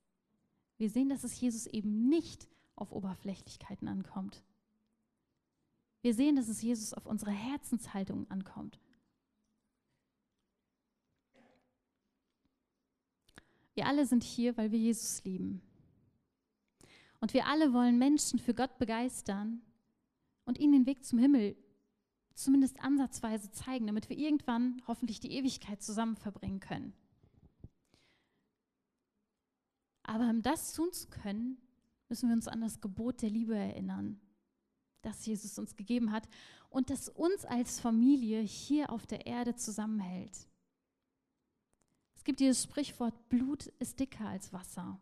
Wir 0.78 0.90
sehen, 0.90 1.10
dass 1.10 1.24
es 1.24 1.40
Jesus 1.40 1.68
eben 1.68 2.08
nicht 2.10 2.48
auf 2.78 2.92
Oberflächlichkeiten 2.92 3.88
ankommt. 3.88 4.44
Wir 6.02 6.14
sehen, 6.14 6.36
dass 6.36 6.48
es 6.48 6.62
Jesus 6.62 6.94
auf 6.94 7.06
unsere 7.06 7.32
Herzenshaltung 7.32 8.30
ankommt. 8.30 8.80
Wir 13.74 13.86
alle 13.86 14.06
sind 14.06 14.24
hier, 14.24 14.58
weil 14.58 14.72
wir 14.72 14.80
Jesus 14.80 15.24
lieben. 15.24 15.62
Und 17.20 17.34
wir 17.34 17.48
alle 17.48 17.74
wollen 17.74 17.98
Menschen 17.98 18.40
für 18.40 18.54
Gott 18.54 18.78
begeistern 18.78 19.62
und 20.46 20.58
ihnen 20.58 20.74
den 20.74 20.86
Weg 20.86 21.04
zum 21.04 21.20
Himmel 21.20 21.56
zumindest 22.34 22.80
ansatzweise 22.80 23.52
zeigen, 23.52 23.88
damit 23.88 24.10
wir 24.10 24.18
irgendwann 24.18 24.82
hoffentlich 24.88 25.20
die 25.20 25.32
Ewigkeit 25.32 25.82
zusammen 25.82 26.16
verbringen 26.16 26.60
können. 26.60 26.94
Aber 30.04 30.30
um 30.30 30.42
das 30.42 30.74
tun 30.74 30.94
zu 30.94 31.10
können, 31.10 31.58
müssen 32.10 32.30
wir 32.30 32.36
uns 32.36 32.48
an 32.48 32.62
das 32.62 32.82
Gebot 32.82 33.22
der 33.22 33.30
Liebe 33.30 33.56
erinnern, 33.56 34.20
das 35.02 35.26
Jesus 35.26 35.58
uns 35.60 35.76
gegeben 35.76 36.12
hat 36.12 36.28
und 36.70 36.90
das 36.90 37.10
uns 37.10 37.46
als 37.46 37.80
Familie 37.80 38.42
hier 38.42 38.92
auf 38.92 39.06
der 39.06 39.26
Erde 39.26 39.56
zusammenhält. 39.56 40.48
Es 42.16 42.24
gibt 42.24 42.40
dieses 42.40 42.64
Sprichwort, 42.64 43.30
Blut 43.30 43.68
ist 43.80 44.00
dicker 44.00 44.28
als 44.28 44.52
Wasser. 44.52 45.00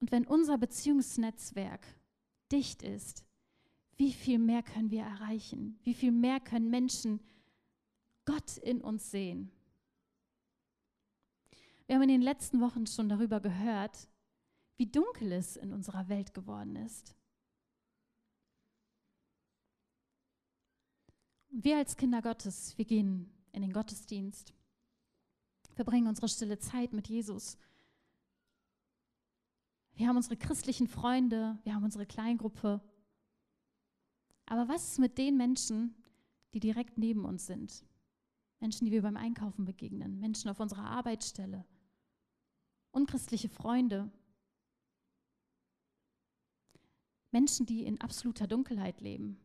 Und 0.00 0.12
wenn 0.12 0.26
unser 0.26 0.58
Beziehungsnetzwerk 0.58 1.86
dicht 2.52 2.82
ist, 2.82 3.24
wie 3.96 4.12
viel 4.12 4.38
mehr 4.38 4.62
können 4.62 4.90
wir 4.90 5.02
erreichen? 5.02 5.78
Wie 5.82 5.94
viel 5.94 6.12
mehr 6.12 6.38
können 6.38 6.68
Menschen 6.68 7.20
Gott 8.24 8.58
in 8.58 8.82
uns 8.82 9.10
sehen? 9.10 9.50
Wir 11.86 11.94
haben 11.94 12.02
in 12.02 12.08
den 12.08 12.22
letzten 12.22 12.60
Wochen 12.60 12.86
schon 12.86 13.08
darüber 13.08 13.40
gehört, 13.40 14.08
wie 14.76 14.86
dunkel 14.86 15.32
es 15.32 15.56
in 15.56 15.72
unserer 15.72 16.08
Welt 16.08 16.34
geworden 16.34 16.76
ist. 16.76 17.14
Wir 21.48 21.78
als 21.78 21.96
Kinder 21.96 22.22
Gottes, 22.22 22.76
wir 22.76 22.84
gehen 22.84 23.32
in 23.52 23.62
den 23.62 23.72
Gottesdienst, 23.72 24.52
verbringen 25.74 26.08
unsere 26.08 26.28
stille 26.28 26.58
Zeit 26.58 26.92
mit 26.92 27.08
Jesus. 27.08 27.56
Wir 29.94 30.08
haben 30.08 30.16
unsere 30.16 30.36
christlichen 30.36 30.88
Freunde, 30.88 31.58
wir 31.62 31.74
haben 31.74 31.84
unsere 31.84 32.04
Kleingruppe. 32.04 32.82
Aber 34.44 34.68
was 34.68 34.90
ist 34.90 34.98
mit 34.98 35.16
den 35.16 35.36
Menschen, 35.36 35.94
die 36.52 36.60
direkt 36.60 36.98
neben 36.98 37.24
uns 37.24 37.46
sind? 37.46 37.84
Menschen, 38.60 38.84
die 38.84 38.92
wir 38.92 39.02
beim 39.02 39.16
Einkaufen 39.16 39.64
begegnen, 39.64 40.18
Menschen 40.20 40.50
auf 40.50 40.60
unserer 40.60 40.84
Arbeitsstelle, 40.84 41.64
unchristliche 42.96 43.50
Freunde, 43.50 44.10
Menschen, 47.30 47.66
die 47.66 47.84
in 47.84 48.00
absoluter 48.00 48.46
Dunkelheit 48.46 49.02
leben, 49.02 49.38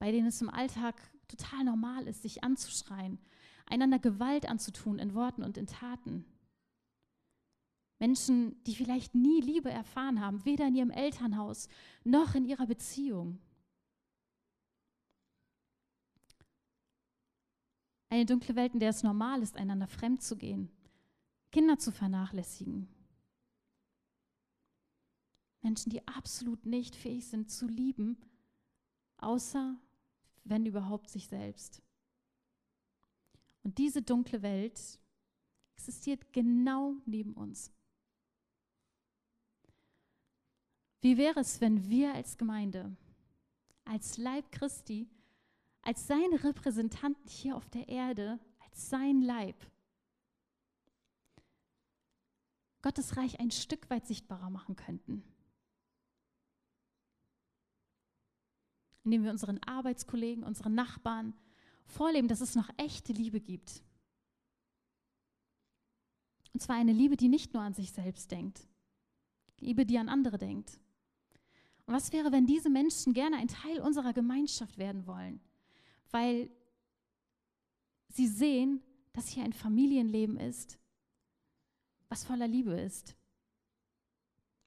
bei 0.00 0.10
denen 0.10 0.26
es 0.26 0.42
im 0.42 0.50
Alltag 0.50 1.00
total 1.28 1.62
normal 1.62 2.08
ist, 2.08 2.22
sich 2.22 2.42
anzuschreien, 2.42 3.20
einander 3.66 4.00
Gewalt 4.00 4.48
anzutun 4.48 4.98
in 4.98 5.14
Worten 5.14 5.44
und 5.44 5.56
in 5.56 5.68
Taten. 5.68 6.24
Menschen, 8.00 8.60
die 8.64 8.74
vielleicht 8.74 9.14
nie 9.14 9.40
Liebe 9.40 9.70
erfahren 9.70 10.20
haben, 10.20 10.44
weder 10.44 10.66
in 10.66 10.74
ihrem 10.74 10.90
Elternhaus 10.90 11.68
noch 12.02 12.34
in 12.34 12.44
ihrer 12.44 12.66
Beziehung. 12.66 13.38
Eine 18.12 18.26
dunkle 18.26 18.54
Welt, 18.56 18.74
in 18.74 18.78
der 18.78 18.90
es 18.90 19.02
normal 19.02 19.40
ist, 19.40 19.56
einander 19.56 19.86
fremd 19.86 20.22
zu 20.22 20.36
gehen, 20.36 20.70
Kinder 21.50 21.78
zu 21.78 21.90
vernachlässigen. 21.90 22.86
Menschen, 25.62 25.88
die 25.88 26.06
absolut 26.06 26.66
nicht 26.66 26.94
fähig 26.94 27.26
sind 27.26 27.50
zu 27.50 27.66
lieben, 27.66 28.18
außer 29.16 29.78
wenn 30.44 30.66
überhaupt 30.66 31.08
sich 31.08 31.26
selbst. 31.26 31.80
Und 33.62 33.78
diese 33.78 34.02
dunkle 34.02 34.42
Welt 34.42 34.98
existiert 35.78 36.34
genau 36.34 36.96
neben 37.06 37.32
uns. 37.32 37.72
Wie 41.00 41.16
wäre 41.16 41.40
es, 41.40 41.62
wenn 41.62 41.88
wir 41.88 42.12
als 42.12 42.36
Gemeinde, 42.36 42.94
als 43.86 44.18
Leib 44.18 44.52
Christi, 44.52 45.08
als 45.82 46.06
seine 46.06 46.42
Repräsentanten 46.42 47.28
hier 47.28 47.56
auf 47.56 47.68
der 47.68 47.88
Erde, 47.88 48.38
als 48.60 48.88
sein 48.88 49.20
Leib, 49.20 49.56
Gottes 52.82 53.16
Reich 53.16 53.38
ein 53.38 53.52
Stück 53.52 53.88
weit 53.90 54.06
sichtbarer 54.06 54.50
machen 54.50 54.74
könnten. 54.74 55.22
Indem 59.04 59.24
wir 59.24 59.30
unseren 59.30 59.60
Arbeitskollegen, 59.62 60.44
unseren 60.44 60.74
Nachbarn 60.74 61.34
vorleben, 61.86 62.28
dass 62.28 62.40
es 62.40 62.54
noch 62.54 62.68
echte 62.76 63.12
Liebe 63.12 63.40
gibt. 63.40 63.82
Und 66.52 66.60
zwar 66.60 66.76
eine 66.76 66.92
Liebe, 66.92 67.16
die 67.16 67.28
nicht 67.28 67.54
nur 67.54 67.62
an 67.62 67.74
sich 67.74 67.92
selbst 67.92 68.30
denkt, 68.30 68.68
Liebe, 69.58 69.86
die 69.86 69.98
an 69.98 70.08
andere 70.08 70.38
denkt. 70.38 70.78
Und 71.86 71.94
was 71.94 72.12
wäre, 72.12 72.32
wenn 72.32 72.46
diese 72.46 72.68
Menschen 72.68 73.12
gerne 73.12 73.36
ein 73.36 73.48
Teil 73.48 73.80
unserer 73.80 74.12
Gemeinschaft 74.12 74.76
werden 74.76 75.06
wollen? 75.06 75.40
Weil 76.12 76.50
sie 78.08 78.28
sehen, 78.28 78.82
dass 79.12 79.28
hier 79.28 79.44
ein 79.44 79.52
Familienleben 79.52 80.36
ist, 80.36 80.78
was 82.08 82.24
voller 82.24 82.46
Liebe 82.46 82.72
ist. 82.72 83.16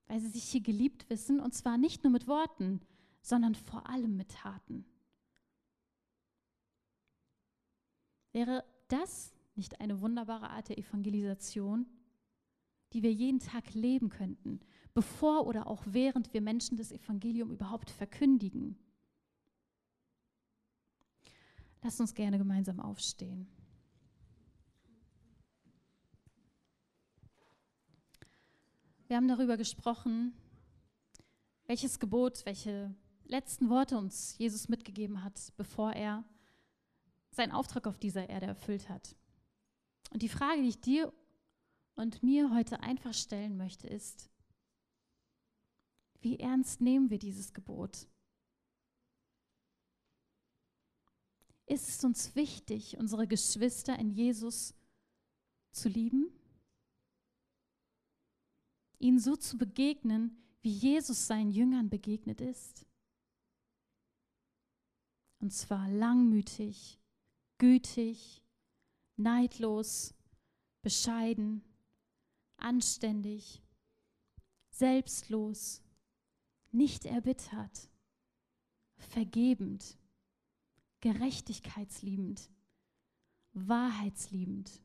Weil 0.08 0.20
sie 0.20 0.30
sich 0.30 0.44
hier 0.44 0.62
geliebt 0.62 1.10
wissen, 1.10 1.40
und 1.40 1.54
zwar 1.54 1.78
nicht 1.78 2.04
nur 2.04 2.12
mit 2.12 2.28
Worten, 2.28 2.82
sondern 3.22 3.56
vor 3.56 3.88
allem 3.90 4.18
mit 4.18 4.30
Taten. 4.30 4.86
Wäre 8.34 8.64
das 8.88 9.34
nicht 9.56 9.80
eine 9.80 10.02
wunderbare 10.02 10.50
Art 10.50 10.70
der 10.70 10.78
Evangelisation, 10.78 11.88
die 12.94 13.02
wir 13.02 13.14
jeden 13.14 13.40
Tag 13.40 13.74
leben 13.74 14.10
könnten, 14.10 14.60
bevor 14.94 15.48
oder 15.48 15.68
auch 15.68 15.84
während 15.88 16.34
wir 16.34 16.42
Menschen 16.42 16.78
das 16.78 16.92
Evangelium 16.92 17.52
überhaupt 17.52 17.90
verkündigen? 17.90 18.78
Lasst 21.86 22.02
uns 22.02 22.16
gerne 22.16 22.40
gemeinsam 22.40 22.80
aufstehen. 22.80 23.48
Wir 29.06 29.18
haben 29.18 29.28
darüber 29.28 29.56
gesprochen, 29.56 30.34
welches 31.68 32.00
Gebot, 32.00 32.44
welche 32.48 32.96
letzten 33.26 33.70
Worte 33.70 34.00
uns 34.00 34.36
Jesus 34.40 34.68
mitgegeben 34.68 35.24
hat, 35.24 35.54
bevor 35.58 35.94
er 35.94 36.24
seinen 37.30 37.52
Auftrag 37.52 37.86
auf 37.86 38.00
dieser 38.00 38.30
Erde 38.30 38.48
erfüllt 38.48 38.90
hat. 38.90 39.16
Und 40.10 40.24
die 40.24 40.30
Frage, 40.30 40.64
die 40.64 40.70
ich 40.70 40.82
dir 40.82 41.14
und 41.94 42.24
mir 42.24 42.52
heute 42.52 42.80
einfach 42.80 43.14
stellen 43.14 43.58
möchte, 43.58 43.86
ist, 43.86 44.32
wie 46.22 46.40
ernst 46.40 46.82
nehmen 46.82 47.12
wir 47.12 47.20
dieses 47.20 47.54
Gebot? 47.54 48.08
Ist 51.68 51.90
es 51.90 52.04
uns 52.04 52.36
wichtig, 52.36 52.98
unsere 52.98 53.28
Geschwister 53.28 53.98
in 53.98 54.12
Jesus 54.12 54.74
zu 55.72 55.90
lieben? 55.90 56.32
Ihnen 59.00 59.20
so 59.20 59.36
zu 59.36 59.58
begegnen, 59.58 60.38
wie 60.62 60.72
Jesus 60.72 61.28
seinen 61.28 61.52
Jüngern 61.52 61.90
begegnet 61.90 62.42
ist? 62.42 62.86
Und 65.40 65.52
zwar 65.52 65.90
langmütig, 65.90 67.00
gütig, 67.58 68.42
neidlos, 69.16 70.14
bescheiden, 70.82 71.64
anständig, 72.58 73.62
selbstlos, 74.70 75.82
nicht 76.72 77.06
erbittert, 77.06 77.90
vergebend 78.98 79.98
gerechtigkeitsliebend, 81.06 82.50
wahrheitsliebend, 83.54 84.82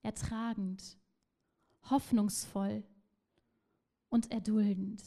ertragend, 0.00 0.96
hoffnungsvoll 1.90 2.82
und 4.08 4.30
erduldend. 4.30 5.02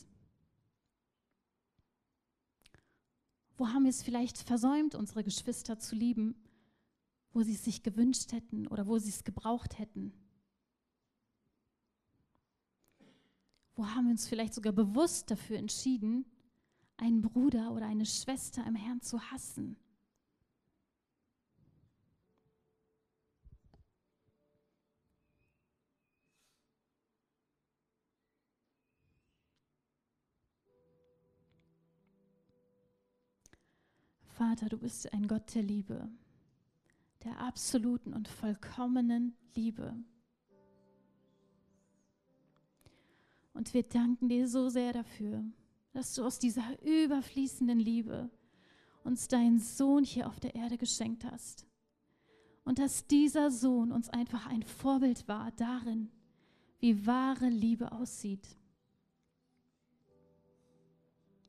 Wo 3.58 3.69
haben 3.69 3.86
wir 3.86 3.89
es 3.89 4.03
vielleicht 4.03 4.38
versäumt, 4.38 4.93
unsere 4.93 5.23
Geschwister 5.23 5.79
zu 5.79 5.95
lieben, 5.95 6.36
wo 7.34 7.41
sie 7.41 7.55
es 7.55 7.63
sich 7.63 7.81
gewünscht 7.81 8.31
hätten 8.31 8.67
oder 8.67 8.86
wo 8.86 8.99
sie 8.99 9.10
es 9.10 9.23
gebraucht 9.23 9.79
hätten? 9.79 10.13
Wo 13.73 13.88
haben 13.88 14.05
wir 14.05 14.12
uns 14.12 14.27
vielleicht 14.27 14.53
sogar 14.53 14.73
bewusst 14.73 15.31
dafür 15.31 15.58
entschieden, 15.58 16.23
einen 16.97 17.23
Bruder 17.23 17.71
oder 17.71 17.88
eine 17.88 18.05
Schwester 18.05 18.63
im 18.67 18.75
Herrn 18.75 19.01
zu 19.01 19.19
hassen? 19.31 19.75
Vater, 34.38 34.67
du 34.67 34.78
bist 34.78 35.13
ein 35.13 35.30
Gott 35.30 35.56
der 35.56 35.63
Liebe, 35.63 36.10
der 37.24 37.39
absoluten 37.39 38.13
und 38.13 38.28
vollkommenen 38.28 39.34
Liebe. 39.56 39.95
Und 43.54 43.74
wir 43.74 43.84
danken 43.84 44.28
dir 44.28 44.50
so 44.50 44.67
sehr 44.67 44.91
dafür, 44.91 45.41
dass 45.93 46.15
du 46.15 46.26
aus 46.26 46.38
dieser 46.38 46.65
überfließenden 46.84 47.80
Liebe 47.80 48.30
uns 49.06 49.30
deinen 49.30 49.60
Sohn 49.60 50.04
hier 50.04 50.28
auf 50.28 50.41
der 50.41 50.54
Erde 50.54 50.78
geschenkt 50.78 51.24
hast. 51.24 51.65
Und 52.65 52.80
dass 52.80 53.08
dieser 53.08 53.52
Sohn 53.52 53.93
uns 53.93 54.10
einfach 54.10 54.48
ein 54.48 54.63
Vorbild 54.63 55.30
war 55.30 55.52
darin, 55.54 56.12
wie 56.80 57.06
wahre 57.08 57.48
Liebe 57.48 57.93
aussieht. 57.93 58.45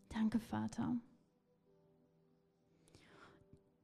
Danke, 0.09 0.38
Vater. 0.38 0.96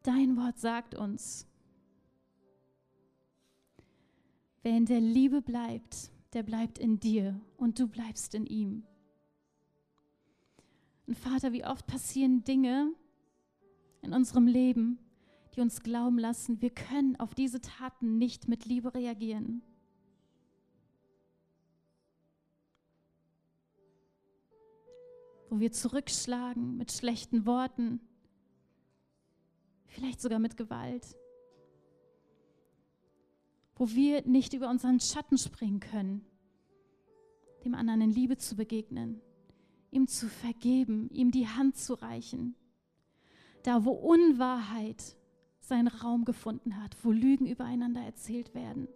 Dein 0.03 0.37
Wort 0.37 0.59
sagt 0.59 0.97
uns, 0.97 1.47
wer 4.63 4.77
in 4.77 4.87
der 4.87 5.01
Liebe 5.01 5.43
bleibt, 5.43 6.11
der 6.33 6.43
bleibt 6.43 6.79
in 6.79 6.99
dir 6.99 7.41
und 7.57 7.79
du 7.79 7.87
bleibst 7.87 8.35
in 8.35 8.47
ihm. 8.47 8.85
Und 11.07 11.17
Vater, 11.17 11.53
wie 11.53 11.65
oft 11.65 11.87
passieren 11.87 12.43
Dinge 12.43 12.93
in 14.01 14.13
unserem 14.13 14.47
Leben, 14.47 14.99
die 15.55 15.61
uns 15.61 15.83
glauben 15.83 16.19
lassen, 16.19 16.61
wir 16.61 16.71
können 16.71 17.17
auf 17.21 17.35
diese 17.35 17.61
Taten 17.61 18.19
nicht 18.19 18.49
mit 18.49 18.65
Liebe 18.65 18.95
reagieren. 18.95 19.63
Wo 25.49 25.61
wir 25.61 25.71
zurückschlagen 25.71 26.77
mit 26.77 26.91
schlechten 26.91 27.45
Worten, 27.47 28.01
vielleicht 29.93 30.21
sogar 30.21 30.39
mit 30.39 30.57
Gewalt. 30.57 31.17
Wo 33.77 33.89
wir 33.91 34.27
nicht 34.27 34.53
über 34.53 34.69
unseren 34.69 35.01
Schatten 35.01 35.39
springen 35.39 35.81
können, 35.81 36.25
dem 37.65 37.75
anderen 37.75 38.01
in 38.01 38.11
Liebe 38.11 38.37
zu 38.37 38.57
begegnen, 38.57 39.21
ihm 39.91 40.09
zu 40.09 40.29
vergeben, 40.29 41.09
ihm 41.11 41.31
die 41.31 41.49
Hand 41.49 41.77
zu 41.77 41.95
reichen. 41.95 42.55
Da, 43.63 43.85
wo 43.85 43.93
Unwahrheit 43.93 45.17
seinen 45.61 45.89
Raum 45.89 46.25
gefunden 46.25 46.83
hat, 46.83 46.97
wo 47.05 47.13
Lügen 47.13 47.47
übereinander 47.47 48.01
erzählt 48.01 48.55
werden. 48.55 48.89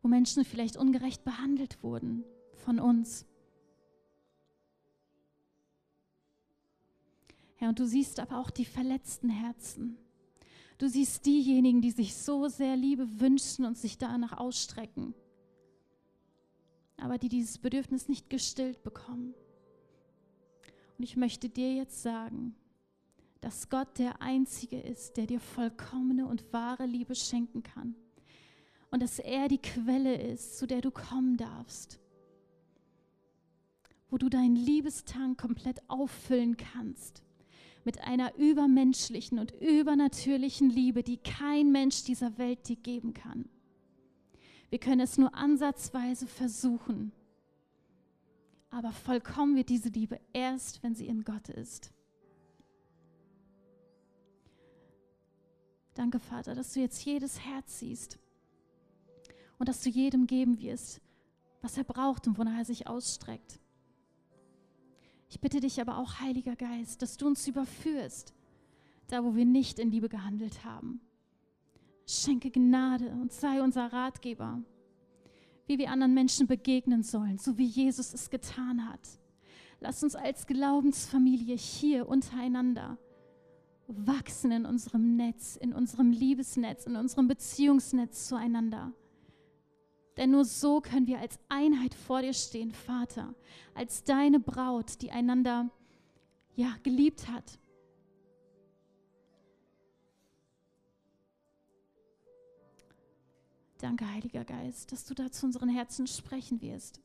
Wo 0.00 0.08
Menschen 0.08 0.44
vielleicht 0.44 0.76
ungerecht 0.76 1.24
behandelt 1.24 1.82
wurden 1.82 2.24
von 2.54 2.78
uns. 2.78 3.26
Herr, 7.56 7.70
und 7.70 7.78
du 7.78 7.86
siehst 7.86 8.20
aber 8.20 8.38
auch 8.38 8.50
die 8.50 8.64
verletzten 8.64 9.30
Herzen. 9.30 9.96
Du 10.78 10.88
siehst 10.88 11.24
diejenigen, 11.24 11.80
die 11.80 11.90
sich 11.90 12.14
so 12.14 12.48
sehr 12.48 12.76
Liebe 12.76 13.20
wünschen 13.20 13.64
und 13.64 13.78
sich 13.78 13.96
danach 13.96 14.36
ausstrecken, 14.36 15.14
aber 16.98 17.18
die 17.18 17.28
dieses 17.28 17.58
Bedürfnis 17.58 18.08
nicht 18.08 18.28
gestillt 18.28 18.82
bekommen. 18.82 19.34
Und 20.98 21.04
ich 21.04 21.16
möchte 21.16 21.48
dir 21.48 21.74
jetzt 21.74 22.02
sagen, 22.02 22.54
dass 23.40 23.68
Gott 23.68 23.98
der 23.98 24.22
Einzige 24.22 24.80
ist, 24.80 25.16
der 25.16 25.26
dir 25.26 25.40
vollkommene 25.40 26.26
und 26.26 26.52
wahre 26.52 26.86
Liebe 26.86 27.14
schenken 27.14 27.62
kann. 27.62 27.94
Und 28.90 29.02
dass 29.02 29.18
er 29.18 29.48
die 29.48 29.60
Quelle 29.60 30.20
ist, 30.20 30.58
zu 30.58 30.66
der 30.66 30.80
du 30.80 30.90
kommen 30.90 31.36
darfst. 31.36 32.00
Wo 34.08 34.16
du 34.16 34.28
deinen 34.28 34.56
Liebestank 34.56 35.38
komplett 35.38 35.82
auffüllen 35.88 36.56
kannst. 36.56 37.25
Mit 37.86 38.00
einer 38.00 38.34
übermenschlichen 38.34 39.38
und 39.38 39.52
übernatürlichen 39.52 40.68
Liebe, 40.68 41.04
die 41.04 41.18
kein 41.18 41.70
Mensch 41.70 42.02
dieser 42.02 42.36
Welt 42.36 42.68
dir 42.68 42.74
geben 42.74 43.14
kann. 43.14 43.48
Wir 44.70 44.80
können 44.80 45.00
es 45.00 45.18
nur 45.18 45.32
ansatzweise 45.36 46.26
versuchen. 46.26 47.12
Aber 48.70 48.90
vollkommen 48.90 49.54
wird 49.54 49.68
diese 49.68 49.88
Liebe 49.88 50.18
erst, 50.32 50.82
wenn 50.82 50.96
sie 50.96 51.06
in 51.06 51.22
Gott 51.22 51.48
ist. 51.48 51.92
Danke, 55.94 56.18
Vater, 56.18 56.56
dass 56.56 56.72
du 56.72 56.80
jetzt 56.80 57.04
jedes 57.04 57.38
Herz 57.38 57.78
siehst 57.78 58.18
und 59.58 59.68
dass 59.68 59.80
du 59.80 59.90
jedem 59.90 60.26
geben 60.26 60.60
wirst, 60.60 61.00
was 61.62 61.78
er 61.78 61.84
braucht 61.84 62.26
und 62.26 62.36
wonach 62.36 62.58
er 62.58 62.64
sich 62.64 62.88
ausstreckt. 62.88 63.60
Ich 65.36 65.40
bitte 65.42 65.60
dich 65.60 65.78
aber 65.82 65.98
auch, 65.98 66.20
Heiliger 66.20 66.56
Geist, 66.56 67.02
dass 67.02 67.18
du 67.18 67.26
uns 67.26 67.46
überführst, 67.46 68.32
da 69.08 69.22
wo 69.22 69.36
wir 69.36 69.44
nicht 69.44 69.78
in 69.78 69.90
Liebe 69.90 70.08
gehandelt 70.08 70.64
haben. 70.64 71.02
Schenke 72.06 72.50
Gnade 72.50 73.10
und 73.10 73.30
sei 73.32 73.60
unser 73.60 73.92
Ratgeber, 73.92 74.62
wie 75.66 75.76
wir 75.76 75.90
anderen 75.90 76.14
Menschen 76.14 76.46
begegnen 76.46 77.02
sollen, 77.02 77.36
so 77.36 77.58
wie 77.58 77.66
Jesus 77.66 78.14
es 78.14 78.30
getan 78.30 78.88
hat. 78.90 79.06
Lass 79.78 80.02
uns 80.02 80.14
als 80.16 80.46
Glaubensfamilie 80.46 81.56
hier 81.56 82.08
untereinander 82.08 82.96
wachsen 83.88 84.52
in 84.52 84.64
unserem 84.64 85.16
Netz, 85.16 85.56
in 85.56 85.74
unserem 85.74 86.12
Liebesnetz, 86.12 86.86
in 86.86 86.96
unserem 86.96 87.28
Beziehungsnetz 87.28 88.26
zueinander. 88.26 88.94
Denn 90.16 90.30
nur 90.30 90.44
so 90.44 90.80
können 90.80 91.06
wir 91.06 91.18
als 91.18 91.38
Einheit 91.48 91.94
vor 91.94 92.22
dir 92.22 92.32
stehen, 92.32 92.72
Vater, 92.72 93.34
als 93.74 94.02
deine 94.02 94.40
Braut, 94.40 95.02
die 95.02 95.10
einander 95.10 95.70
ja 96.54 96.74
geliebt 96.82 97.28
hat. 97.28 97.58
Danke, 103.78 104.10
Heiliger 104.10 104.44
Geist, 104.44 104.90
dass 104.90 105.04
du 105.04 105.12
da 105.12 105.30
zu 105.30 105.44
unseren 105.44 105.68
Herzen 105.68 106.06
sprechen 106.06 106.62
wirst. 106.62 107.02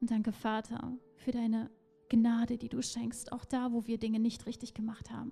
Und 0.00 0.10
danke, 0.10 0.32
Vater, 0.32 0.96
für 1.16 1.30
deine 1.30 1.70
Gnade, 2.08 2.56
die 2.56 2.70
du 2.70 2.82
schenkst, 2.82 3.32
auch 3.32 3.44
da, 3.44 3.72
wo 3.72 3.86
wir 3.86 3.98
Dinge 3.98 4.18
nicht 4.18 4.46
richtig 4.46 4.72
gemacht 4.72 5.10
haben. 5.10 5.30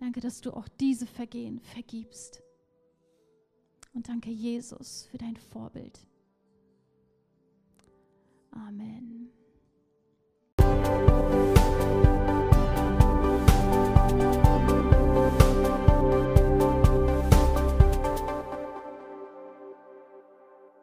Danke, 0.00 0.20
dass 0.20 0.40
du 0.40 0.52
auch 0.52 0.68
diese 0.68 1.06
Vergehen 1.06 1.60
vergibst. 1.60 2.42
Und 3.94 4.08
danke, 4.08 4.30
Jesus, 4.30 5.06
für 5.10 5.18
dein 5.18 5.36
Vorbild. 5.36 6.06
Amen. 8.50 9.30